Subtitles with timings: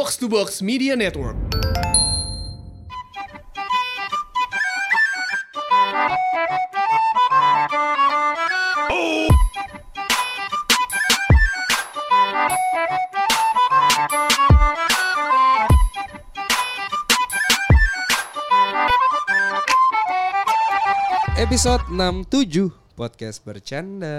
[0.00, 1.36] Box to Box Media Network.
[21.36, 24.16] Episode 67 Podcast Bercanda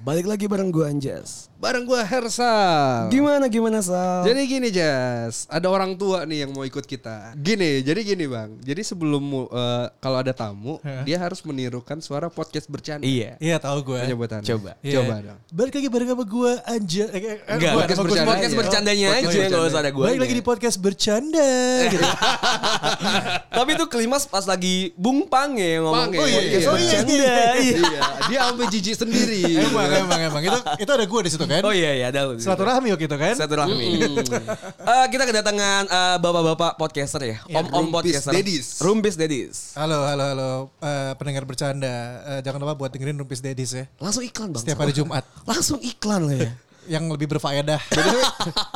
[0.00, 1.52] Balik lagi bareng gue Anjas.
[1.66, 4.22] Bareng gua Hersal Gimana gimana Sal?
[4.22, 8.54] Jadi gini Jas Ada orang tua nih yang mau ikut kita Gini jadi gini bang
[8.62, 13.34] Jadi sebelum eh, Kalau ada tamu Dia harus menirukan suara podcast bercanda iya.
[13.42, 13.98] Iya tahu gue.
[13.98, 14.78] Anda Coba.
[14.78, 15.02] Iya.
[15.02, 17.04] Coba dong Balik lagi bareng sama gue Anja.
[17.10, 18.58] Eh, eh, Enggak, gua, podcast bercanda podcast aja.
[18.62, 19.56] bercandanya Podcast aja bercanda.
[19.56, 20.04] nggak usah ada gue.
[20.06, 21.50] Balik lagi di podcast bercanda.
[23.58, 26.14] Tapi itu klimas pas lagi Bung Pang ya yang ngomong.
[26.14, 26.20] Pang ya?
[26.22, 26.70] oh, iya, Podcast iya.
[26.70, 27.14] bercanda.
[27.16, 27.74] Iya.
[27.74, 31.55] Iya Dia sampai jijik sendiri emang emang emang itu itu ada gue di situ kan.
[31.64, 32.28] Oh iya iya ada.
[32.28, 32.50] lu di situ.
[32.50, 33.34] Silaturahmi waktu itu kan.
[33.36, 33.86] Satu rahmi.
[34.86, 37.36] Eh, kita kedatangan eh, bapak-bapak podcaster ya.
[37.50, 38.32] Om-om Rumpis podcaster.
[38.34, 38.66] Dedis.
[38.78, 39.74] Rumpis Dedis.
[39.74, 42.22] Halo halo halo eh, pendengar bercanda.
[42.36, 43.84] Eh, jangan lupa buat dengerin Rumpis Dedis ya.
[43.98, 44.62] Langsung iklan bang.
[44.62, 45.24] Setiap hari Jumat.
[45.50, 46.50] Langsung iklan lah ya.
[46.86, 47.82] Yang lebih berfaedah.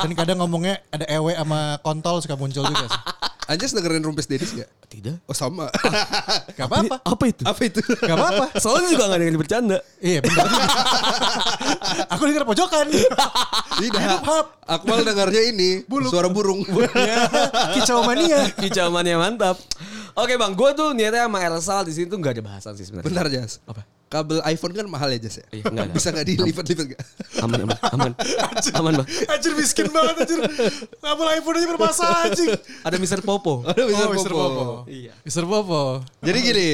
[0.03, 3.01] Dan kadang ngomongnya ada ewe sama kontol suka muncul juga sih.
[3.49, 4.69] Anjas dengerin Rumpis Dedis gak?
[4.85, 5.25] Tidak.
[5.25, 5.71] Oh sama
[6.53, 7.01] Gak apa-apa.
[7.01, 7.41] Apa itu?
[7.47, 7.81] Apa itu?
[7.81, 8.45] Gak apa-apa.
[8.61, 9.77] Soalnya juga gak ada yang bercanda.
[9.97, 10.45] Iya bener.
[12.13, 12.85] Aku denger pojokan.
[13.81, 14.47] Tidak hap.
[14.67, 16.63] Akmal dengarnya ini Suara burung
[16.95, 17.27] Ya,
[17.75, 18.51] kicau mania.
[18.55, 19.57] Kicauannya mantap.
[20.15, 23.07] Oke bang, gue tuh niatnya sama Ersal di sini tuh gak ada bahasan sih sebenarnya.
[23.07, 24.00] Bentar Jas Apa?
[24.11, 25.45] Kabel iPhone kan mahal ya Jas ya?
[25.49, 25.95] Iya, enggak, enggak.
[25.95, 27.01] Bisa gak dilipat-lipat gak?
[27.39, 28.11] Aman aman aman
[28.75, 29.07] aman bang.
[29.25, 30.39] Anjir miskin banget anjir.
[30.99, 32.51] Kabel iPhone aja bermasalah anjing.
[32.83, 33.63] Ada Mister Popo.
[33.63, 34.03] Ada Mr.
[34.03, 34.31] Oh, Mr.
[34.31, 34.51] Popo.
[34.51, 34.65] Popo.
[34.91, 35.15] Iya.
[35.23, 35.43] Mr.
[35.43, 35.83] Popo.
[36.19, 36.69] Jadi gini,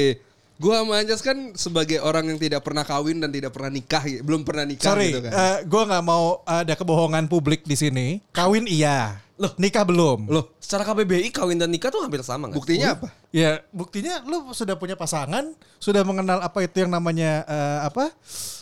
[0.58, 4.42] gua sama Anjas kan sebagai orang yang tidak pernah kawin dan tidak pernah nikah, belum
[4.42, 5.30] pernah nikah Sorry, gitu kan.
[5.30, 8.18] eh, gue nggak mau ada kebohongan publik di sini.
[8.34, 9.54] Kawin iya, Loh.
[9.54, 10.26] nikah belum.
[10.26, 12.58] Loh, Secara KBBI kawin dan nikah tuh hampir sama nggak?
[12.58, 13.06] buktinya apa?
[13.28, 18.08] Ya buktinya lu sudah punya pasangan, sudah mengenal apa itu yang namanya eh, apa?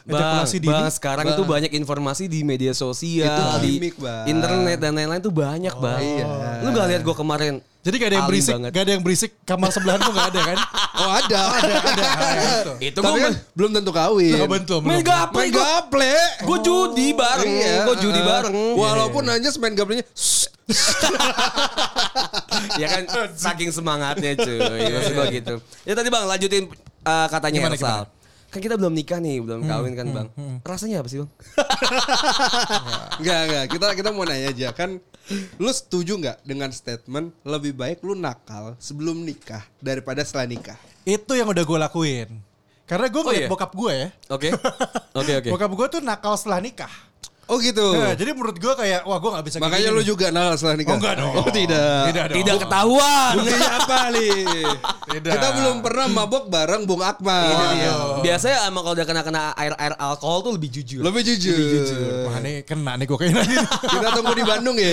[0.03, 0.71] Bang, Ejakulasi dini.
[0.71, 4.25] bang, sekarang itu banyak informasi di media sosial, Itu di gimmick, Bang.
[4.25, 5.99] internet dan lain-lain tuh banyak bang.
[5.99, 6.27] iya.
[6.63, 7.53] Lu gak lihat gue kemarin?
[7.83, 8.71] Jadi gak ada yang berisik, banget.
[8.71, 10.59] gak ada yang berisik kamar sebelahan tuh gak ada kan?
[10.97, 12.73] Oh ada, ada, ada.
[12.81, 14.33] Itu Tapi kan belum tentu kawin.
[14.33, 14.81] Nggak bentuk.
[14.81, 16.09] main gaple, Main gue gaple.
[16.41, 18.55] gue judi bareng, Iya, gue judi uh, bareng.
[18.73, 20.09] Walaupun Anjas main gaplenya,
[22.81, 26.65] ya kan saking semangatnya cuy maksud gua gitu ya tadi bang lanjutin
[27.03, 28.03] uh, katanya Gimana, Ersal
[28.47, 30.29] kan kita belum nikah nih belum kawin kan bang
[30.63, 31.31] rasanya apa sih bang
[33.17, 33.65] Enggak, enggak.
[33.73, 35.01] Kita kita mau nanya aja kan
[35.59, 40.79] lu setuju nggak dengan statement lebih baik lu nakal sebelum nikah daripada setelah nikah?
[41.03, 42.29] Itu yang udah gue lakuin.
[42.87, 43.51] Karena gue Oh, ngeliat iya?
[43.51, 44.09] bokap gue ya.
[44.31, 44.49] oke
[45.13, 46.93] oke oke Bokap gue tuh nakal setelah nikah.
[47.47, 47.95] Oh gitu.
[47.95, 50.91] Nah, jadi menurut gue kayak, wah gue gak bisa Makanya lu juga nakal setelah nikah?
[50.91, 51.33] Oh, enggak dong.
[51.39, 52.03] Oh tidak.
[52.11, 52.37] Tidak dong.
[52.43, 54.39] tidak ketahuan Buktinya apa nih?
[55.07, 55.31] Tidak.
[55.31, 57.47] Kita belum pernah mabok bareng Bung Akmal.
[57.73, 57.93] Iya.
[58.21, 61.55] biasanya emang kalau udah kena kena air air alkohol tuh lebih jujur Lebih jujur.
[62.27, 63.63] Wah nih kena nih gue kayaknya.
[63.93, 64.91] Kita tunggu di Bandung ya.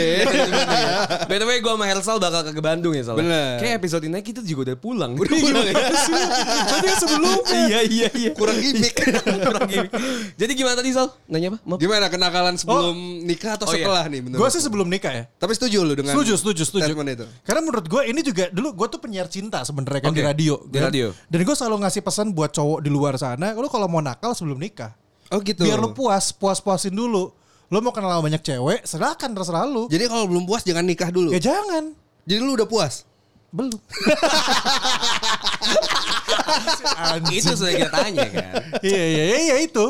[1.25, 3.49] By the way gue sama Hersal bakal ke Bandung ya soalnya Bener.
[3.57, 5.73] Kayak episode ini kita juga udah pulang Udah pulang ya?
[5.73, 7.57] Berarti yang sebelumnya.
[7.63, 8.93] Iya iya iya Kurang gimmick.
[9.47, 9.87] Kurang gini.
[10.35, 11.07] Jadi gimana tadi Sal?
[11.25, 11.59] Nanya apa?
[11.63, 11.79] Maaf.
[11.79, 13.81] Gimana kenakalan sebelum nikah atau Oh, iya.
[13.81, 14.39] setelah nih menurut?
[14.39, 15.23] Gue sih sebelum nikah ya.
[15.33, 16.83] Tapi setuju lu dengan Setuju, setuju, setuju.
[16.85, 17.25] statement itu.
[17.41, 20.53] Karena menurut gue ini juga dulu gue tuh penyiar cinta sebenarnya kan Oke, di radio.
[20.67, 20.91] di kan.
[20.91, 21.07] radio.
[21.31, 24.59] Dan gue selalu ngasih pesan buat cowok di luar sana, lu kalau mau nakal sebelum
[24.59, 24.91] nikah,
[25.31, 25.63] Oh gitu.
[25.63, 27.31] biar lu puas, puas-puasin dulu.
[27.71, 29.87] Lu mau kenal sama banyak cewek, silakan terserah lu.
[29.87, 31.31] Jadi kalau belum puas jangan nikah dulu.
[31.31, 31.95] Ya jangan.
[32.27, 33.07] Jadi lu udah puas?
[33.49, 33.73] Belum.
[37.33, 38.53] Itu sudah kita tanya kan.
[38.83, 39.85] Iya iya iya iya, itu.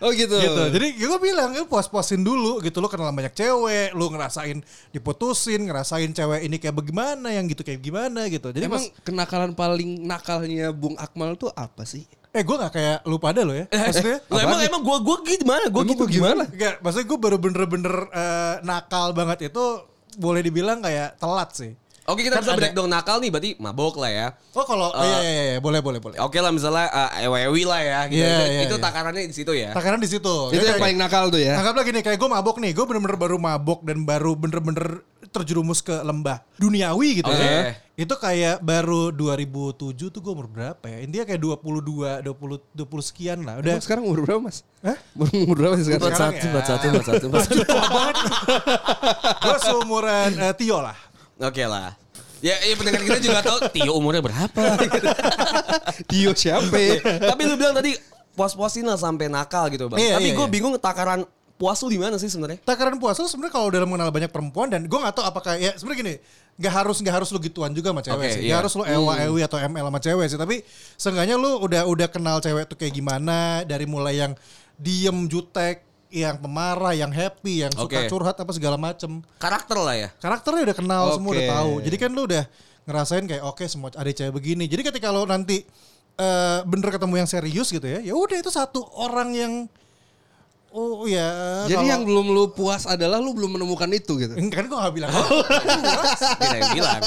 [0.00, 0.36] Oh gitu.
[0.36, 0.62] gitu.
[0.76, 4.60] Jadi gue bilang lu puas-puasin dulu gitu lu kenal banyak cewek, lu ngerasain
[4.92, 8.52] diputusin, ngerasain cewek ini kayak bagaimana, yang gitu kayak gimana gitu.
[8.52, 12.04] Jadi Emang pas kenakalan paling nakalnya Bung Akmal tuh apa sih?
[12.36, 13.64] eh gue gak kayak lu pada lo ya.
[13.72, 15.72] Maksudnya Lah, emang emang gua gua gimana?
[15.72, 16.44] Gua Emang gitu gimana?
[16.44, 19.64] Enggak, maksudnya gue baru bener-bener eh, nakal banget itu
[20.20, 21.72] boleh dibilang kayak telat sih.
[22.06, 24.26] Oke kita Kan bisa ada- breakdown nakal nih berarti mabok lah ya.
[24.54, 26.16] Oh kalau Eh, iya, iya iya boleh boleh boleh.
[26.22, 28.22] Oke lah misalnya uh, ewewi lah ya gitu.
[28.22, 28.84] Iya, itu iya, itu iya.
[28.86, 29.70] takarannya di situ ya.
[29.74, 30.34] Takaran di situ.
[30.54, 31.58] Itu Ya, yang paling nakal tuh ya.
[31.58, 35.92] Anggaplah gini, kayak gue mabok nih, gue bener-bener baru mabok dan baru bener-bener terjerumus ke
[35.92, 37.42] lembah duniawi gitu Oke.
[37.42, 37.74] ya.
[37.96, 41.02] Itu kayak baru 2007 tuh gue umur berapa ya?
[41.02, 43.58] Intinya kayak 22, 20, 20 sekian lah.
[43.58, 44.62] Udah Emang sekarang umur berapa mas?
[44.80, 44.96] Hah?
[45.16, 46.12] Umur berapa sih sekarang?
[46.14, 46.44] Sekarang ya.
[46.46, 47.58] empat satu, empat satu, empat satu.
[49.42, 50.96] gue seumuran eh, Tio lah.
[51.36, 51.96] Oke lah.
[52.44, 54.62] Ya, ya pendengar kita juga tahu Tio umurnya berapa.
[56.10, 56.76] Tio siapa?
[56.76, 57.00] ya?
[57.32, 57.96] Tapi lu bilang tadi
[58.36, 59.98] puas-puasin lah sampai nakal gitu bang.
[59.98, 60.52] Iya, Tapi iya, gue iya.
[60.52, 61.24] bingung takaran
[61.56, 62.60] puas tuh di mana sih sebenarnya?
[62.68, 65.72] takaran puas lu sebenarnya kalau dalam mengenal banyak perempuan dan gue gak tahu apakah ya
[65.72, 66.14] sebenarnya gini
[66.60, 68.48] nggak harus nggak harus lu gituan juga sama cewek Oke, sih iya.
[68.52, 70.56] nggak harus lu ewa ewi atau ml sama cewek sih tapi
[71.00, 74.32] seenggaknya lu udah udah kenal cewek tuh kayak gimana dari mulai yang
[74.76, 75.85] diem jutek
[76.16, 80.08] yang pemarah yang happy yang suka curhat apa segala macem Karakter lah ya.
[80.16, 82.44] karakternya udah kenal semua udah tahu jadi kan lu udah
[82.86, 85.66] ngerasain kayak oke semua ada cewek begini jadi ketika lo nanti
[86.16, 89.52] eh, bener ketemu yang serius gitu ya ya udah itu satu orang yang
[90.72, 91.24] oh ya
[91.64, 94.36] Jadi kalau- yang belum lu puas adalah lu belum menemukan itu gitu.
[94.36, 97.00] kan gue gak bilang Kita yang bilang.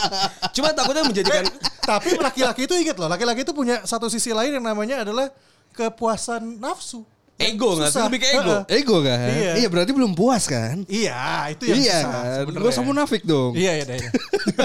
[0.50, 1.46] Cuma takutnya menjadikan
[1.86, 5.30] Tapi laki-laki itu ingat loh, laki-laki itu punya satu sisi lain yang namanya adalah
[5.74, 7.06] kepuasan nafsu.
[7.40, 8.04] Ego nggak sih?
[8.04, 8.56] Lebih ke ego.
[8.68, 9.18] Ego kan?
[9.32, 9.52] Iya.
[9.64, 9.68] Iya.
[9.72, 10.84] berarti belum puas kan?
[10.86, 11.20] Iya,
[11.56, 12.54] itu yang Iya susah kan?
[12.54, 13.56] Gue sama munafik dong.
[13.56, 14.12] Iya, iya, iya.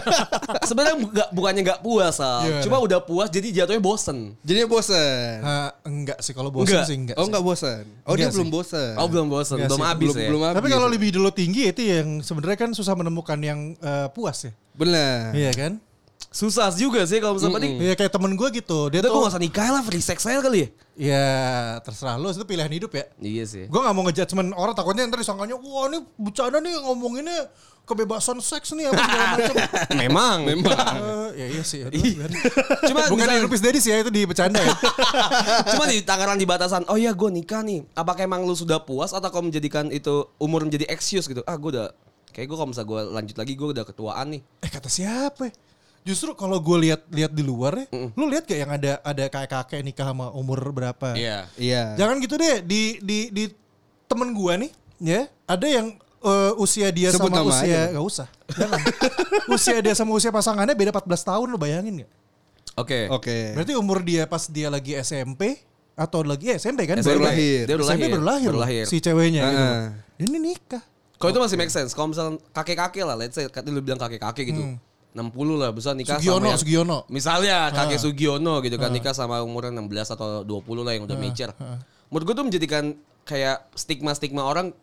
[0.68, 2.16] Sebenarnya nggak bukannya nggak puas.
[2.18, 2.62] Gimana?
[2.66, 4.34] Cuma udah puas jadi jatuhnya bosen.
[4.42, 5.38] Jadinya bosen.
[5.40, 6.86] Ah, enggak sih kalau bosan Enggak.
[6.90, 7.16] sih enggak.
[7.16, 7.82] oh enggak bosen.
[8.04, 8.34] Oh Enggak dia sih.
[8.34, 8.92] belum bosen.
[8.98, 10.28] Oh belum bosen, belum sih, habis belum, ya.
[10.34, 10.56] belum habis.
[10.58, 14.52] Tapi kalau libido lo tinggi itu yang sebenarnya kan susah menemukan yang eh, puas ya.
[14.74, 15.30] Bener.
[15.30, 15.72] Iya kan?
[16.30, 17.68] Susah juga sih kalau misalnya tadi.
[17.78, 18.88] Iya kayak temen gue gitu.
[18.88, 20.68] Dia Udah gue tuh gak usah nikah lah, free sex aja kali ya.
[20.94, 21.26] ya
[21.82, 23.04] terserah lo itu pilihan hidup ya.
[23.18, 23.64] Iya sih.
[23.66, 27.50] Gue gak mau ngejudgement orang takutnya ntar disangkanya wah ini bercanda nih ngomonginnya
[27.84, 29.54] kebebasan seks nih apa segala macam.
[30.02, 30.38] Memang.
[30.46, 30.94] Memang.
[31.34, 31.82] Eh, ya iya sih.
[31.82, 31.98] aduh.
[32.86, 34.70] Cuma Bukan misalnya- di Rupis Dedis ya itu di bercanda ya.
[35.74, 37.82] Cuma di takaran di batasan, oh ya gue nikah nih.
[37.92, 41.42] Apakah emang lu sudah puas atau kau menjadikan itu umur menjadi excuse gitu?
[41.42, 41.90] Ah gue udah,
[42.30, 44.40] kayak gue kalau misalnya gue lanjut lagi gue udah ketuaan nih.
[44.62, 45.50] Eh kata siapa?
[45.50, 45.52] ya?
[46.04, 49.48] Justru kalau gue lihat lihat di luar ya, lu lihat gak yang ada ada kakek
[49.48, 51.16] kakek nikah sama umur berapa?
[51.16, 51.48] Iya.
[51.56, 51.96] Iya.
[51.96, 53.44] Jangan gitu deh di di di
[54.04, 54.70] temen gue nih,
[55.00, 57.96] ya ada yang eh, usia dia Sebut sama nama usia aja.
[57.96, 58.80] gak usah, jangan.
[59.56, 62.10] usia dia sama usia pasangannya beda 14 tahun lu bayangin gak?
[62.76, 63.00] Oke.
[63.08, 63.56] Oke.
[63.56, 65.56] Berarti umur dia pas dia lagi SMP
[65.96, 67.00] atau lagi ya, SMP kan?
[67.00, 67.64] Baru lahir.
[67.64, 68.12] Dia baru SMP lahir.
[68.12, 68.84] baru lahir, Baru lahir.
[68.84, 69.56] si ceweknya gitu.
[69.56, 69.82] Heeh.
[70.20, 70.84] Ini nikah.
[71.16, 71.96] Kalau itu masih make sense.
[71.96, 74.76] Kalau misalnya kakek-kakek lah, let's say tadi lu bilang kakek-kakek gitu.
[75.14, 76.98] 60 lah, bisa nikah Sugiono, sama Sugiono.
[77.06, 81.54] Misalnya kakek Sugiono gitu kan nikah sama umurnya 16 atau 20 lah yang udah mature.
[82.10, 82.84] Menurut gue tuh menjadikan
[83.24, 84.74] kayak stigma-stigma orang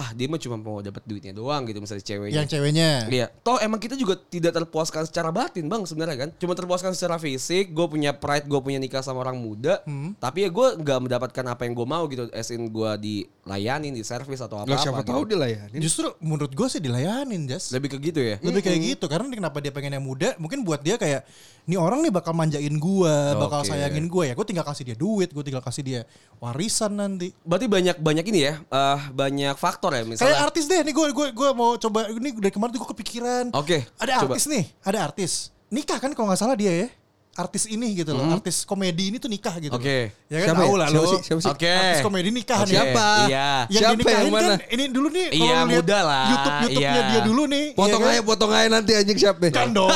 [0.00, 2.36] ah dia mah cuma mau dapat duitnya doang gitu misalnya ceweknya.
[2.40, 2.90] Yang ceweknya.
[3.12, 6.28] Iya, toh emang kita juga tidak terpuaskan secara batin bang sebenarnya kan.
[6.40, 9.84] Cuma terpuaskan secara fisik, gue punya pride, gue punya nikah sama orang muda.
[9.84, 10.16] Hmm.
[10.16, 12.32] Tapi ya gue nggak mendapatkan apa yang gue mau gitu.
[12.32, 14.72] As in gue dilayanin, di service atau apa-apa.
[14.72, 15.12] Lah siapa gitu.
[15.12, 15.80] tahu dilayanin.
[15.84, 17.68] Justru menurut gue sih dilayanin, Jas.
[17.76, 18.40] Lebih ke gitu ya.
[18.40, 21.28] Lebih kayak gitu karena kenapa dia pengen yang muda mungkin buat dia kayak
[21.68, 23.70] ini orang nih bakal manjain gua, bakal Oke.
[23.70, 24.34] sayangin gua ya.
[24.34, 26.00] Gue tinggal kasih dia duit, gue tinggal kasih dia
[26.40, 27.30] warisan nanti.
[27.44, 30.38] Berarti banyak banyak ini ya, eh, banyak faktor ya Kayak misalnya.
[30.40, 33.44] artis deh, nih gue gue gue mau coba ini dari kemarin tuh gue kepikiran.
[33.52, 34.32] Oke, Ada coba.
[34.32, 35.32] artis nih, ada artis.
[35.68, 36.88] Nikah kan kalau nggak salah dia ya.
[37.30, 39.70] Artis ini gitu loh, artis komedi ini tuh nikah gitu.
[39.70, 39.78] Hmm.
[39.78, 39.98] Oke.
[40.10, 40.28] loh.
[40.28, 40.80] Ya kan Siapa tahu ya?
[40.82, 41.02] lah lo.
[41.06, 41.20] sih?
[41.22, 41.48] Siapa sih?
[41.48, 41.70] Oke.
[41.72, 42.74] Artis komedi nikah Oke, nih.
[42.74, 43.06] Siapa?
[43.24, 43.50] Iya.
[43.62, 44.48] Yang Siapa dinikahin yang mana?
[44.50, 46.24] kan ini dulu nih kalau Iya, muda lah.
[46.26, 47.06] YouTube YouTube-nya Iya.
[47.06, 47.64] dia dulu nih.
[47.72, 48.12] Potong iya kan?
[48.12, 49.46] aja, potong aja nanti anjing siapa?
[49.48, 49.88] Kan dong.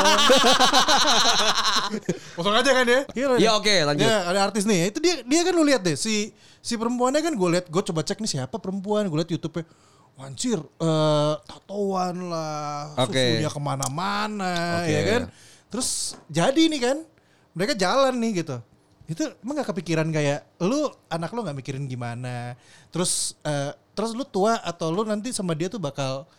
[2.35, 3.01] Potong aja kan ya?
[3.13, 4.07] Iya, Ya, oke, lanjut.
[4.07, 4.91] Ya, ada artis nih.
[4.91, 6.31] Itu dia dia kan lu lihat deh si
[6.65, 9.69] si perempuannya kan gue lihat gue coba cek nih siapa perempuan gue lihat YouTube-nya
[10.15, 13.19] Wancir, eh tatoan lah, Oke.
[13.19, 14.95] susunya ke mana-mana, Oke.
[14.95, 15.23] ya kan.
[15.75, 16.97] Terus jadi nih kan,
[17.51, 18.63] mereka jalan nih gitu.
[19.11, 22.55] Itu emang gak kepikiran kayak lu anak lu nggak mikirin gimana.
[22.95, 26.31] Terus eh, terus lu tua atau lu nanti sama dia tuh bakal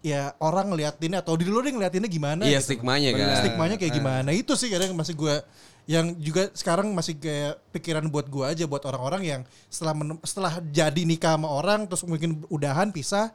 [0.00, 2.42] ya orang ngeliatinnya atau diri lu deh ngeliatinnya gimana.
[2.48, 2.80] Iya gitu.
[2.80, 3.44] stigmanya kan.
[3.44, 4.30] Stigmanya kayak gimana?
[4.32, 5.36] Itu sih kadang masih gue
[5.88, 10.60] yang juga sekarang masih kayak pikiran buat gue aja buat orang-orang yang setelah menem- setelah
[10.62, 13.32] jadi nikah sama orang terus mungkin udahan pisah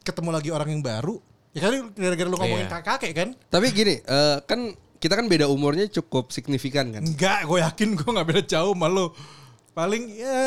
[0.00, 1.20] ketemu lagi orang yang baru
[1.52, 2.80] ya kan gara-gara lu ngomongin Iya.
[2.80, 7.04] kakek kan Tapi gini, eh, kan kita kan beda umurnya cukup signifikan kan.
[7.04, 9.12] enggak gue yakin gue nggak beda jauh sama lu
[9.70, 10.40] paling ya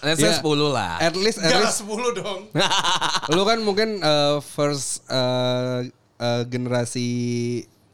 [0.00, 0.38] Let's say Ya.
[0.38, 1.00] 10 lah.
[1.00, 2.40] At least, at least 10 dong
[3.34, 7.08] lu kan mungkin eh, first eh, eh, generasi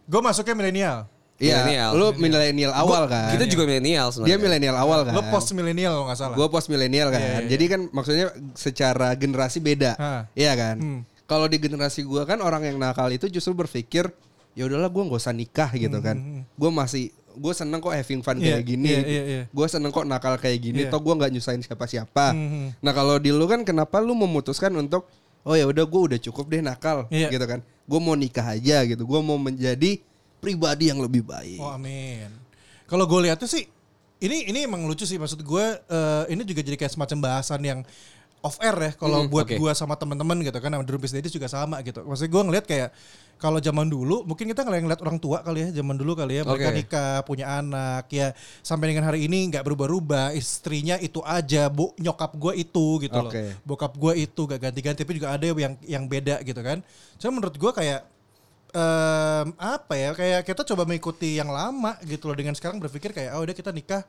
[0.05, 0.99] gue masuknya milenial
[1.41, 3.33] Iya, lu milenial awal kan.
[3.33, 4.39] Kita juga milenial Dia sebenarnya.
[4.39, 5.13] milenial awal kan.
[5.17, 7.17] lo post milenial kalau nggak salah Gue post milenial kan.
[7.17, 9.97] Iya, iya, Jadi kan maksudnya secara generasi beda.
[10.33, 10.77] Iya kan.
[10.77, 11.01] Hmm.
[11.25, 14.11] Kalau di generasi gua kan orang yang nakal itu justru berpikir
[14.53, 16.19] ya udahlah gua nggak usah nikah gitu kan.
[16.53, 18.89] Gue masih gue seneng kok having fun Hmm, Iya, kayak gini.
[18.91, 19.43] iya, iya, iya.
[19.49, 20.85] Gue seneng kok nakal kayak gini.
[20.85, 20.91] Iya.
[20.91, 22.35] Toh gue nggak nyusahin siapa-siapa.
[22.35, 22.75] Hmm.
[22.77, 25.07] Nah kalau di lu kan kenapa lu memutuskan untuk
[25.41, 27.31] oh ya udah gue udah cukup deh nakal Iya.
[27.31, 27.63] gitu kan.
[27.87, 29.07] Gue mau nikah aja gitu.
[29.07, 30.03] Gue mau menjadi
[30.41, 31.61] pribadi yang lebih baik.
[31.61, 32.33] Oh amin.
[32.89, 33.69] Kalau gue lihatnya sih
[34.21, 37.81] ini ini emang lucu sih maksud gue eh, ini juga jadi kayak semacam bahasan yang
[38.41, 39.57] off air ya kalau Mhm, buat oke.
[39.61, 42.01] gue sama teman-teman gitu kan sama Drubis Dedis juga sama gitu.
[42.05, 42.91] Maksudnya gue ngeliat kayak
[43.41, 46.69] kalau zaman dulu mungkin kita ngeliat, orang tua kali ya zaman dulu kali ya mereka
[46.77, 52.37] nikah punya anak ya sampai dengan hari ini nggak berubah-ubah istrinya itu aja bu nyokap
[52.37, 53.57] gue itu gitu loh Oke.
[53.65, 56.85] bokap gue itu gak ganti-ganti tapi juga ada yang yang beda gitu kan
[57.17, 58.05] cuma menurut gue kayak
[58.71, 63.35] em, apa ya kayak kita coba mengikuti yang lama gitu loh dengan sekarang berpikir kayak
[63.35, 64.03] oh udah kita nikah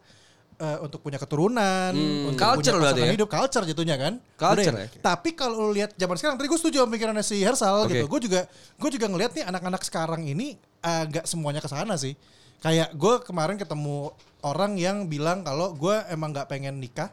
[0.62, 1.94] eh, untuk punya keturunan
[2.30, 3.16] untuk culture punya berarti pasangan ya?
[3.18, 3.30] hidup.
[3.30, 4.14] Culture jatuhnya kan?
[4.38, 5.02] Culture Udah ya?
[5.02, 7.98] tapi kalau lu lihat zaman sekarang tadi gue setuju sama pikirannya si Hersal Oke.
[7.98, 8.06] gitu.
[8.06, 12.14] Gue juga gue juga ngelihat nih anak-anak sekarang ini agak semuanya ke sana sih.
[12.62, 14.14] Kayak gue kemarin ketemu
[14.46, 17.10] orang yang bilang kalau gue emang nggak pengen nikah.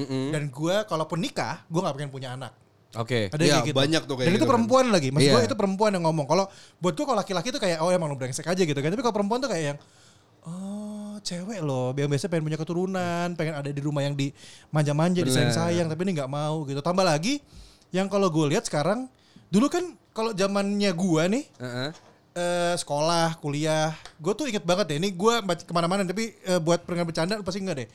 [0.00, 2.54] Dan gue kalaupun nikah gue nggak pengen punya anak
[2.92, 3.30] Oke.
[3.30, 3.78] ada Iya, kayak gitu.
[3.78, 4.52] banyak tuh kayak Dan gitu itu kan.
[4.52, 5.08] perempuan lagi.
[5.10, 5.34] Maksud Iya.
[5.36, 6.26] gue itu perempuan yang ngomong.
[6.26, 6.44] Kalau
[6.76, 8.88] buat gue kalau laki-laki tuh kayak oh emang lu brengsek aja gitu kan.
[8.88, 9.78] Tapi kalau perempuan tuh kayak yang
[10.42, 11.92] oh cewek loh.
[11.92, 16.28] Yang biasa pengen punya keturunan, pengen ada di rumah yang dimanja-manja, disayang-sayang, tapi ini nggak
[16.28, 16.80] mau gitu.
[16.80, 17.38] Tambah lagi
[17.90, 19.06] yang kalau gue lihat sekarang
[19.46, 21.90] dulu kan kalau zamannya gue nih Heeh.
[22.32, 24.98] eh, sekolah, kuliah, gue tuh inget banget deh.
[24.98, 27.88] Ini gue ke mana-mana, tapi eh, buat pengen bercanda pasti enggak deh.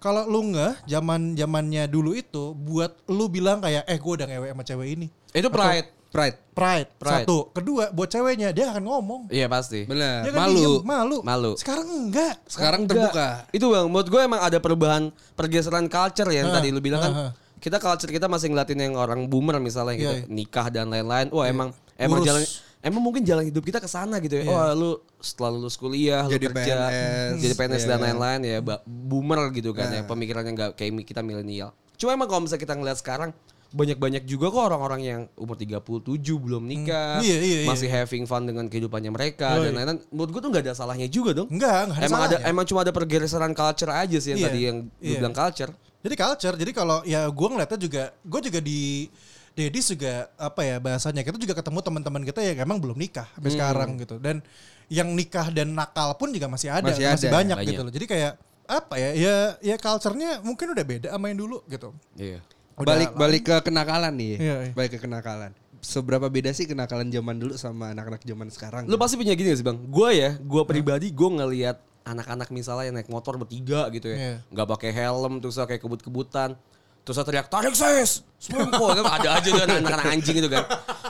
[0.00, 4.48] Kalau lu nggak zaman zamannya dulu itu, buat lu bilang kayak, eh gue udah ngewe
[4.48, 5.06] sama cewek ini.
[5.30, 5.92] Itu pride.
[6.10, 6.36] Pride.
[6.50, 7.22] Pride, Pride.
[7.22, 7.54] satu.
[7.54, 9.20] Kedua, buat ceweknya dia akan ngomong.
[9.28, 9.86] Iya pasti.
[9.86, 10.26] Bener.
[10.26, 10.58] Dia kan Malu.
[10.58, 11.16] diem, malu.
[11.22, 11.52] Malu.
[11.54, 12.34] Sekarang enggak.
[12.44, 13.14] Sekarang Enggak.
[13.14, 13.28] terbuka.
[13.50, 15.02] Itu bang, menurut gue emang ada perubahan
[15.32, 17.12] pergeseran culture ya yang Ah, tadi lu bilang kan.
[17.12, 17.32] ah, ah.
[17.56, 20.26] Kita culture kita masih ngeliatin yang orang boomer misalnya gitu, Iya, iya.
[20.26, 21.28] nikah dan lain-lain.
[21.28, 22.26] Wah emang emang Urus.
[22.26, 22.42] jalan
[22.80, 24.44] emang mungkin jalan hidup kita ke sana gitu ya.
[24.44, 24.50] Iya.
[24.50, 27.88] Wah lu setelah lulus kuliah, lu Jadi kerja, PNS, jadi PNS iya.
[27.88, 30.08] dan lain-lain ya, boomer gitu kan ya, Nah.
[30.08, 31.70] pemikirannya nggak kayak kita milenial.
[31.94, 33.30] Cuma emang kalau misalnya kita ngeliat sekarang
[33.70, 35.94] banyak-banyak juga kok orang-orang yang umur 37
[36.34, 37.22] belum nikah, Hmm.
[37.22, 37.68] Iya, iya, iya.
[37.70, 39.70] masih having fun dengan kehidupannya mereka Yoi.
[39.70, 39.98] dan lain-lain.
[40.10, 42.50] Menurut gue tuh nggak ada salahnya juga dong Enggak, enggak ada emang ada salahnya.
[42.50, 45.18] emang cuma ada pergeseran culture aja sih yang Iya, tadi yang lu iya.
[45.22, 45.70] bilang culture.
[46.00, 46.56] Jadi culture.
[46.56, 49.06] Jadi kalau ya gue ngeliatnya juga, gue juga di
[49.52, 53.34] Dedis juga apa ya bahasanya kita juga ketemu teman-teman kita yang emang belum nikah Hmm.
[53.38, 54.16] sampai sekarang gitu.
[54.16, 54.40] Dan
[54.86, 57.36] yang nikah dan nakal pun juga masih ada, Masih masih, ada.
[57.36, 57.70] banyak, Banyak.
[57.70, 57.92] gitu loh.
[57.92, 58.32] Jadi kayak
[58.64, 59.10] apa ya?
[59.12, 61.90] Ya ya culture-nya mungkin udah beda sama yang dulu gitu.
[62.14, 62.38] Iya.
[62.74, 64.34] Udah balik balik ke kenakalan nih.
[64.38, 64.72] Iya, iya.
[64.72, 65.50] Balik ke kenakalan.
[65.80, 68.82] Seberapa beda sih kenakalan zaman dulu sama anak-anak zaman sekarang?
[68.84, 69.78] Lu pasti punya gini gak sih bang?
[69.82, 74.16] Gue ya, gue pribadi gue ngelihat anak-anak misalnya yang naik motor bertiga gitu Iya.
[74.16, 76.56] ya, nggak pakai helm terus kayak kebut-kebutan,
[77.00, 80.64] terus teriak tarik ses, semangko kan ada aja tuh anak-anak anjing gitu kan.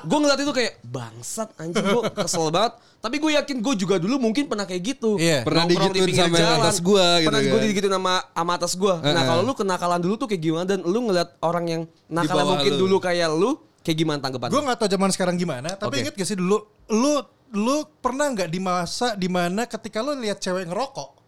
[0.06, 2.78] Gue ngeliat itu kayak bangsat anjing gue kesel banget.
[3.00, 5.16] Tapi gue yakin gue juga dulu mungkin pernah kayak gitu.
[5.16, 5.40] Iya.
[5.42, 7.68] Pernah digituin sama yang atas gua gitu Pernah gue kan.
[7.68, 8.94] digituin sama, sama atas gue.
[8.94, 9.24] Nah Heeh.
[9.24, 11.82] kalau lu kenakalan dulu tuh kayak gimana dan lu ngeliat orang yang
[12.12, 12.80] nakal bawah mungkin lu.
[12.86, 14.48] dulu kayak lu, kayak gimana tanggapan?
[14.52, 16.00] Gue nggak tahu zaman sekarang gimana, tapi Oke.
[16.04, 16.60] inget gak sih dulu
[16.92, 17.12] lu
[17.50, 21.19] lu pernah nggak di masa di mana ketika lu lihat cewek ngerokok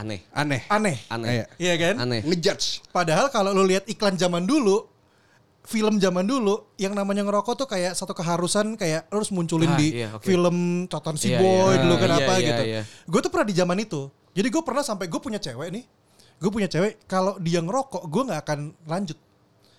[0.00, 0.20] Aneh.
[0.32, 0.62] Aneh.
[0.66, 1.28] aneh, Aneh.
[1.30, 1.44] Iya.
[1.58, 1.94] iya kan?
[2.00, 2.20] Aneh.
[2.24, 2.88] Ngejudge.
[2.88, 4.88] Padahal kalau lu lihat iklan zaman dulu,
[5.62, 9.76] film zaman dulu, yang namanya ngerokok tuh kayak satu keharusan kayak lu harus munculin Ah,
[9.76, 10.24] di iya, oke.
[10.24, 11.80] film Coton si Iya, Boy iya.
[11.80, 12.62] dulu kan Iya, apa iya, gitu.
[12.64, 12.82] iya.
[13.04, 14.00] Gue tuh pernah di zaman itu.
[14.30, 15.84] Jadi gue pernah sampai gue punya cewek nih,
[16.38, 19.18] gue punya cewek kalau dia ngerokok gue nggak akan lanjut.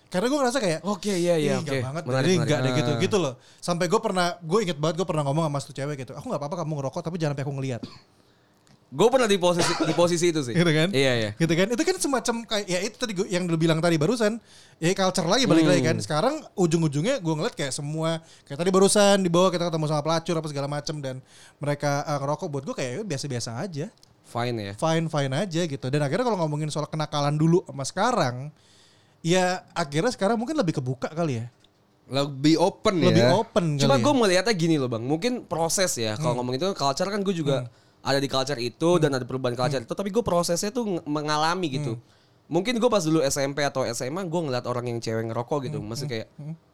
[0.06, 1.66] Karena gue ngerasa kayak Oke, iya, iya, "Ih, oke.
[1.66, 2.98] nggak banget, Menarik, jadi enggak deh gitu, Ah.
[3.00, 3.34] gitu loh.
[3.58, 6.36] Sampai gue pernah, gue inget banget gue pernah ngomong sama satu cewek gitu, aku nggak
[6.36, 7.82] apa-apa kamu ngerokok tapi jangan sampai aku ngeliat.
[8.92, 10.52] Gue pernah di posisi di posisi itu sih.
[10.52, 10.92] gitu kan?
[10.92, 11.30] Iya iya.
[11.32, 11.64] Gitu kan?
[11.72, 14.36] Itu kan semacam kayak ya itu tadi gua, yang lu bilang tadi barusan,
[14.76, 15.96] ya culture lagi balik lagi kan.
[15.96, 20.36] Sekarang ujung-ujungnya gue ngeliat kayak semua kayak tadi barusan di bawah kita ketemu sama pelacur
[20.36, 21.24] apa segala macem dan
[21.56, 23.86] mereka eh, ngerokok buat gue kayak ya biasa-biasa aja,
[24.28, 24.72] Fine ya.
[24.76, 25.86] fine fine aja gitu.
[25.88, 28.52] Dan akhirnya kalau ngomongin soal kenakalan dulu sama sekarang,
[29.24, 31.46] ya akhirnya sekarang mungkin lebih kebuka kali ya,
[32.12, 33.08] Lebih open ya.
[33.08, 34.18] lebih open Cuma gue ya.
[34.20, 35.00] melihatnya gini loh bang.
[35.00, 36.12] Mungkin proses ya.
[36.20, 37.72] Kalau ngomong itu culture kan gue juga
[38.02, 39.94] ada di culture itu dan ada perubahan culture itu.
[39.94, 41.94] Tapi gue prosesnya tuh mengalami gitu.
[42.52, 45.78] Mungkin gue pas dulu SMP atau SMA gue ngeliat orang yang cewek ngerokok gitu.
[45.80, 46.28] Masih kayak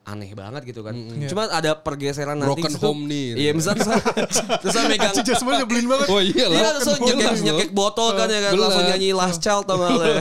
[0.09, 0.97] aneh banget gitu kan.
[1.29, 2.65] Cuma ada pergeseran nanti.
[2.65, 3.27] Broken home nih.
[3.37, 5.13] Iya misalnya terus, terus saya megang.
[5.13, 6.07] Anjing Jasmine nyebelin banget.
[6.09, 6.59] Oh iya lah.
[6.59, 8.53] Iya, langsung Jelas nyekek, nyekek botol kan ya kan.
[8.57, 10.19] Langsung nyanyi Last Child tau gak lo ya.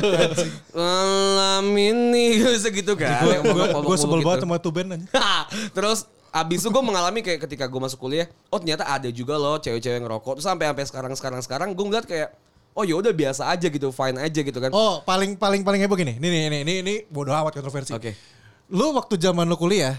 [0.75, 3.25] Malam ini bisa gitu kan.
[3.81, 4.27] Gue sebel gitu.
[4.27, 5.07] banget sama tuh band aja.
[5.79, 9.57] Terus abis itu gue mengalami kayak ketika gue masuk kuliah, oh ternyata ada juga loh
[9.57, 10.37] cewek-cewek ngerokok.
[10.37, 12.29] Terus sampai sampai sekarang sekarang sekarang gue ngeliat kayak
[12.73, 14.69] oh ya udah biasa aja gitu, fine aja gitu kan.
[14.69, 17.91] Oh paling paling paling heboh gini, ini nih ini ini ini bodoh amat kontroversi.
[17.91, 18.13] Oke.
[18.67, 19.95] Lu waktu zaman lu kuliah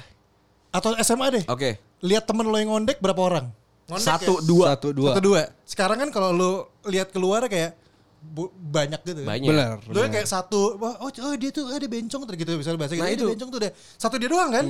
[0.68, 1.80] atau SMA deh, Oke.
[2.00, 3.46] lihat temen lo yang ngondek berapa orang?
[3.88, 4.44] Ngondek Satu ya?
[4.44, 4.66] dua.
[4.76, 5.10] Satu dua.
[5.16, 5.42] Satu dua.
[5.64, 6.50] Sekarang kan kalau lu
[6.84, 7.72] lihat keluar kayak
[8.20, 9.24] bu- banyak gitu.
[9.24, 9.32] kan.
[9.32, 9.48] Banyak.
[9.48, 9.76] Benar.
[9.88, 13.00] Lu kayak satu, wah oh, oh dia tuh ada bencong tuh gitu misalnya bahasa gitu.
[13.00, 13.24] Nah, "Eh, dia itu.
[13.24, 13.32] Hmm.
[13.32, 13.72] bencong tuh deh.
[13.96, 14.64] Satu dia doang kan?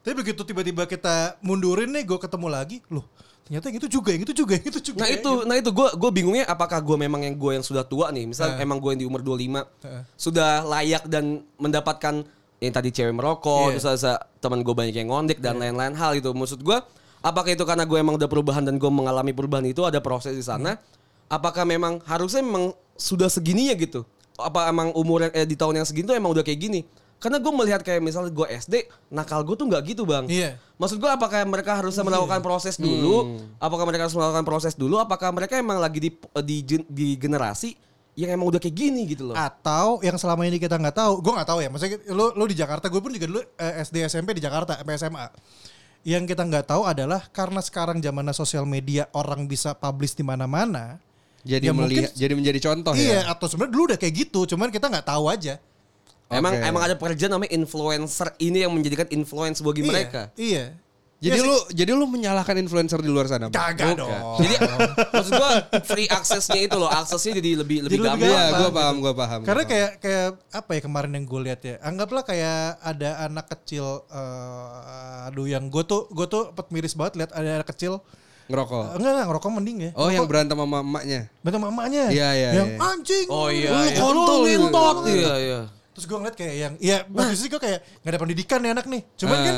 [0.00, 3.04] Tapi begitu tiba-tiba kita mundurin nih, gue ketemu lagi, loh
[3.40, 5.02] ternyata yang itu juga, yang itu juga, yang itu juga.
[5.02, 8.14] Nah itu, nah itu gue gue bingungnya apakah gue memang yang gue yang sudah tua
[8.14, 8.62] nih, misal Heeh.
[8.62, 10.02] emang gue yang di umur 25 Heeh.
[10.14, 12.22] sudah layak dan mendapatkan
[12.62, 13.82] yang tadi cewek merokok, Iya.
[13.82, 16.30] terus ada teman gue banyak yang ngondek dan lain-lain hal gitu.
[16.30, 16.78] Maksud gue
[17.20, 20.40] Apakah itu karena gue emang udah perubahan dan gue mengalami perubahan itu ada proses di
[20.40, 20.80] sana?
[21.28, 24.08] Apakah memang harusnya memang sudah segini ya gitu?
[24.40, 26.80] Apa emang umur eh, di tahun yang segini tuh emang udah kayak gini?
[27.20, 28.74] Karena gue melihat kayak misalnya gue SD,
[29.12, 30.24] nakal gue tuh nggak gitu bang.
[30.24, 30.56] Iya.
[30.80, 33.36] Maksud gue apakah mereka harusnya melakukan proses dulu?
[33.60, 34.96] Apakah mereka harus melakukan proses dulu?
[34.96, 36.10] Apakah mereka emang lagi di
[36.40, 36.56] di,
[36.88, 37.76] di generasi
[38.16, 39.36] yang emang udah kayak gini gitu loh?
[39.36, 41.68] Atau yang selama ini kita nggak tahu, gue nggak tahu ya.
[41.68, 45.28] Maksudnya lu lu di Jakarta, gue pun juga dulu eh, SD SMP di Jakarta, SMA.
[46.00, 50.96] Yang kita nggak tahu adalah karena sekarang zamannya sosial media orang bisa publish di mana-mana.
[51.44, 53.32] Jadi Ya, mungkin- melihat, jadi menjadi contoh iya, ya.
[53.32, 55.56] atau sebenarnya dulu udah kayak gitu, cuman kita nggak tahu aja.
[56.30, 56.62] Emang Oke.
[56.62, 60.22] emang ada pekerjaan namanya influencer ini yang menjadikan influence bagi Iya, mereka.
[60.38, 60.66] Iya.
[61.20, 61.44] Jadi Ya sih.
[61.44, 63.50] lu jadi lu menyalahkan influencer di luar sana.
[63.50, 63.76] Bang?
[63.76, 64.08] kagak dong.
[64.40, 64.54] Jadi
[65.12, 65.50] maksud gua
[65.82, 68.30] free aksesnya itu loh, aksesnya jadi lebih lebih Jadi lebih gampang.
[68.30, 68.56] Iya, gampang.
[68.56, 69.40] gua paham, gua paham.
[69.42, 69.68] Karena gua paham.
[69.68, 71.74] kayak kayak apa ya kemarin yang gue lihat ya.
[71.82, 77.12] Anggaplah kayak ada anak kecil eh, aduh yang gue tuh gue tuh pet miris banget
[77.20, 78.00] lihat ada anak kecil
[78.48, 78.80] ngerokok.
[78.80, 79.90] Eh, enggak enggak ngerokok mending ya.
[79.94, 81.20] Oh, yang berantem sama emaknya.
[81.44, 82.04] Betul mamanya.
[82.08, 82.80] Iya, iya, Yang iya.
[82.80, 83.26] anjing.
[83.28, 83.98] Oh iya, Lu iya.
[84.00, 84.56] kontol gitu.
[84.56, 84.96] ngentot.
[85.04, 85.60] Iya, iya.
[85.90, 88.86] Terus gue ngeliat kayak yang iya waktu itu gue kayak nggak ada pendidikan nih anak
[88.86, 89.02] nih.
[89.18, 89.44] Cuman Ah.
[89.44, 89.56] kan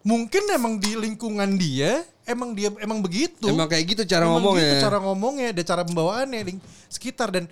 [0.00, 3.46] mungkin emang di lingkungan dia emang dia emang begitu.
[3.46, 4.64] Emang kayak gitu cara Emang ngomongnya.
[4.64, 6.52] gitu cara ngomongnya, ada cara pembawaannya di
[6.86, 7.44] sekitar dan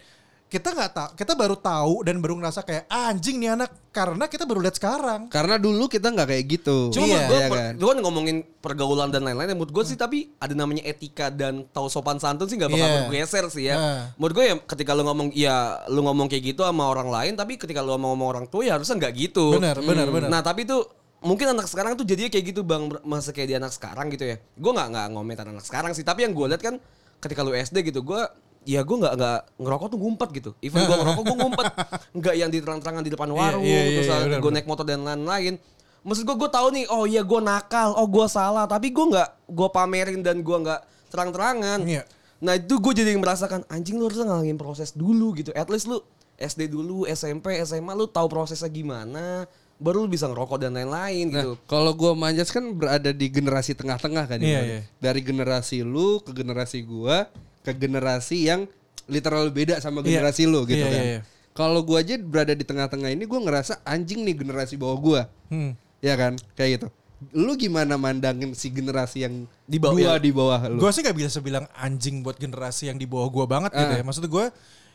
[0.49, 4.25] kita nggak tahu, kita baru tahu dan baru ngerasa kayak "Ah, anjing nih anak karena
[4.25, 5.29] kita baru lihat sekarang.
[5.29, 6.89] Karena dulu kita nggak kayak gitu.
[6.89, 7.29] Cuma Iya.
[7.29, 7.73] gue, Iya kan?
[7.77, 9.53] gue kan ngomongin pergaulan dan lain-lain.
[9.53, 12.99] Menurut gue sih tapi ada namanya etika dan tahu sopan santun sih nggak bakal Iya.
[13.05, 13.75] bergeser sih ya.
[13.77, 14.03] Nah.
[14.17, 17.61] Menurut gue ya ketika lu ngomong ya lu ngomong kayak gitu sama orang lain, tapi
[17.61, 19.61] ketika lu ngomong sama orang tua ya harusnya nggak gitu.
[19.61, 20.29] Benar, benar, benar.
[20.33, 20.81] Nah tapi tuh
[21.21, 24.41] mungkin anak sekarang tuh jadinya kayak gitu bang masa kayak di anak sekarang gitu ya.
[24.57, 26.07] Gue nggak nggak ngomentar anak sekarang sih.
[26.07, 26.81] Tapi yang gue lihat kan
[27.19, 28.23] ketika lu SD gitu gue
[28.69, 30.51] ya gue nggak nggak ngerokok tuh ngumpet gitu.
[30.61, 31.67] Even gue ngerokok gue ngumpet,
[32.21, 34.85] nggak yang di terang-terangan di depan warung, iya, iya, terus iya, benar, gue naik motor
[34.85, 35.57] dan lain-lain.
[36.05, 39.29] Maksud gue gue tahu nih, oh iya gue nakal, oh gue salah, tapi gue nggak
[39.49, 41.81] gue pamerin dan gue nggak terang-terangan.
[41.89, 42.05] Iya.
[42.45, 45.51] Nah itu gue jadi merasakan anjing lu harusnya ngalangin proses dulu gitu.
[45.57, 46.05] At least lu
[46.39, 49.49] SD dulu, SMP, SMA lu tahu prosesnya gimana,
[49.81, 51.57] baru lu bisa ngerokok dan lain-lain gitu.
[51.57, 54.39] Nah, kalau gua manjas kan berada di generasi tengah-tengah kan.
[54.39, 54.81] Iya, ibaratnya.
[54.85, 55.01] iya.
[55.01, 57.27] Dari generasi lu ke generasi gua
[57.69, 58.65] ke generasi yang
[59.05, 60.21] literal beda sama Iya.
[60.21, 60.93] generasi lu gitu Iya, kan.
[60.95, 61.21] iya, iya.
[61.51, 65.21] Kalau gua aja berada di tengah-tengah ini gua ngerasa anjing nih generasi bawah gua.
[65.49, 65.75] Hmm.
[65.99, 66.39] Ya kan?
[66.55, 66.89] Kayak gitu.
[67.35, 70.15] Lu gimana mandangin si generasi yang Di bawah- ya.
[70.17, 70.79] di bawah lu?
[70.79, 73.99] Gue sih gak bisa bilang anjing buat generasi yang di bawah gue banget gitu Ah.
[73.99, 74.05] ya.
[74.07, 74.45] Maksud gue